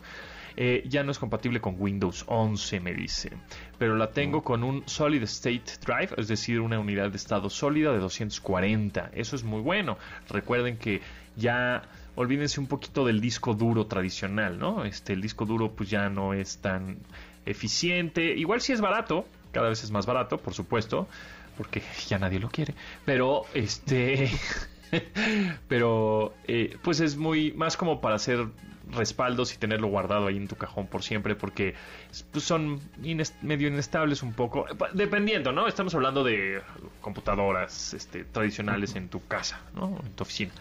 [0.56, 3.30] Eh, ya no es compatible con Windows 11, me dice.
[3.78, 7.92] Pero la tengo con un Solid State Drive, es decir, una unidad de estado sólida
[7.92, 9.12] de 240.
[9.14, 9.96] Eso es muy bueno.
[10.28, 11.00] Recuerden que
[11.36, 11.82] ya
[12.16, 14.84] olvídense un poquito del disco duro tradicional, ¿no?
[14.84, 16.98] Este, el disco duro pues ya no es tan
[17.46, 18.34] eficiente.
[18.36, 21.08] Igual si es barato, cada vez es más barato, por supuesto,
[21.56, 22.74] porque ya nadie lo quiere.
[23.06, 24.30] Pero este,
[25.68, 28.46] pero eh, pues es muy más como para hacer
[28.92, 31.74] respaldos y tenerlo guardado ahí en tu cajón por siempre porque
[32.30, 32.80] pues, son
[33.42, 34.66] medio inestables un poco.
[34.92, 36.62] Dependiendo no estamos hablando de
[37.00, 40.52] computadoras este, tradicionales en tu casa no en tu oficina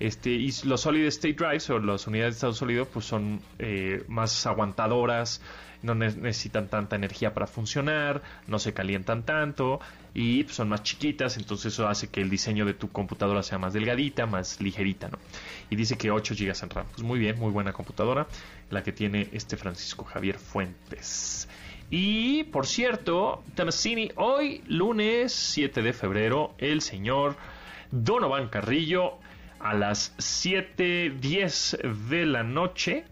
[0.00, 4.02] este, y los solid state drives o las unidades de estado sólido pues son eh,
[4.08, 5.40] más aguantadoras
[5.82, 9.80] no necesitan tanta energía para funcionar, no se calientan tanto
[10.14, 13.72] y son más chiquitas, entonces eso hace que el diseño de tu computadora sea más
[13.72, 15.18] delgadita, más ligerita, ¿no?
[15.70, 16.86] Y dice que 8 GB en RAM.
[16.90, 18.26] Pues muy bien, muy buena computadora,
[18.70, 21.48] la que tiene este Francisco Javier Fuentes.
[21.90, 27.36] Y por cierto, Tennessee, hoy lunes 7 de febrero, el señor
[27.90, 29.18] Donovan Carrillo
[29.60, 33.04] a las 7.10 de la noche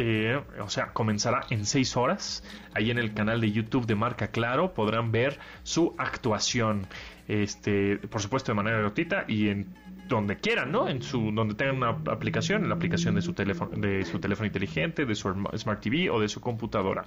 [0.00, 2.44] eh, o sea, comenzará en 6 horas.
[2.72, 6.86] Ahí en el canal de YouTube de Marca Claro podrán ver su actuación.
[7.26, 9.74] Este, por supuesto de manera gratuita y en
[10.06, 10.88] donde quieran, ¿no?
[10.88, 14.46] En su donde tengan una aplicación, en la aplicación de su teléfono de su teléfono
[14.46, 17.04] inteligente, de su Smart TV o de su computadora.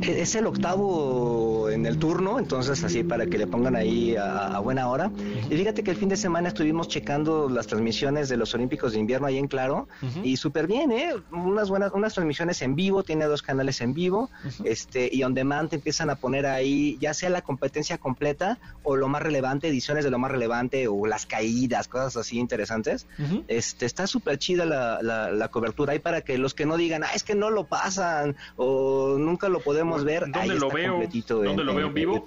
[0.00, 4.88] Es el octavo en el turno, entonces así para que le pongan ahí a, buena
[4.88, 5.10] hora.
[5.50, 9.00] Y fíjate que el fin de semana estuvimos checando las transmisiones de los Olímpicos de
[9.00, 9.88] Invierno ahí en Claro
[10.22, 11.14] y súper bien, ¿eh?
[11.30, 14.30] Unas buenas, unas transmisiones en vivo, tiene dos canales en vivo,
[14.64, 18.96] este y on demand te empiezan a poner ahí ya sea la competencia completa o
[18.96, 23.06] lo más relevante, ediciones de lo más relevante o las caídas, cosas así interesantes.
[23.48, 27.10] Este está súper chida la, la, cobertura ahí para que los que no digan, ah,
[27.14, 30.30] es que no lo pasan o nunca lo podemos ver.
[30.30, 31.02] ¿Dónde lo veo?
[31.28, 32.26] ¿Dónde lo veo en vivo?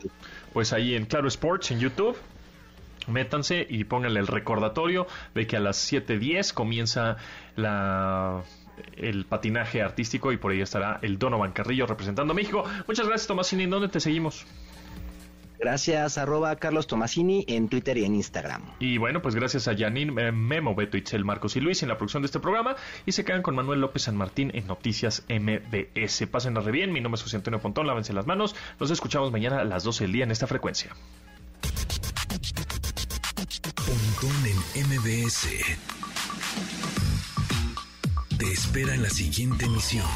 [0.54, 2.18] Pues ahí en Claro Sports, en YouTube.
[3.08, 7.18] Métanse y pónganle el recordatorio de que a las 7.10 comienza
[7.56, 8.44] la
[8.94, 12.64] el patinaje artístico y por ahí estará el Donovan Carrillo representando a México.
[12.88, 13.64] Muchas gracias, Tomasini.
[13.64, 14.46] ¿En dónde te seguimos?
[15.62, 18.64] Gracias, arroba Carlos Tomasini en Twitter y en Instagram.
[18.80, 21.98] Y bueno, pues gracias a Janine, eh, Memo, Beto, Itzel, Marcos y Luis en la
[21.98, 22.76] producción de este programa.
[23.06, 26.26] Y se quedan con Manuel López San Martín en Noticias MBS.
[26.26, 28.56] Pasen re bien, mi nombre es José Antonio Pontón, lávense las manos.
[28.80, 30.96] Nos escuchamos mañana a las 12 del día en esta frecuencia.
[33.76, 34.32] Pontón
[34.74, 35.48] en MBS.
[38.40, 40.08] Te espera en la siguiente emisión.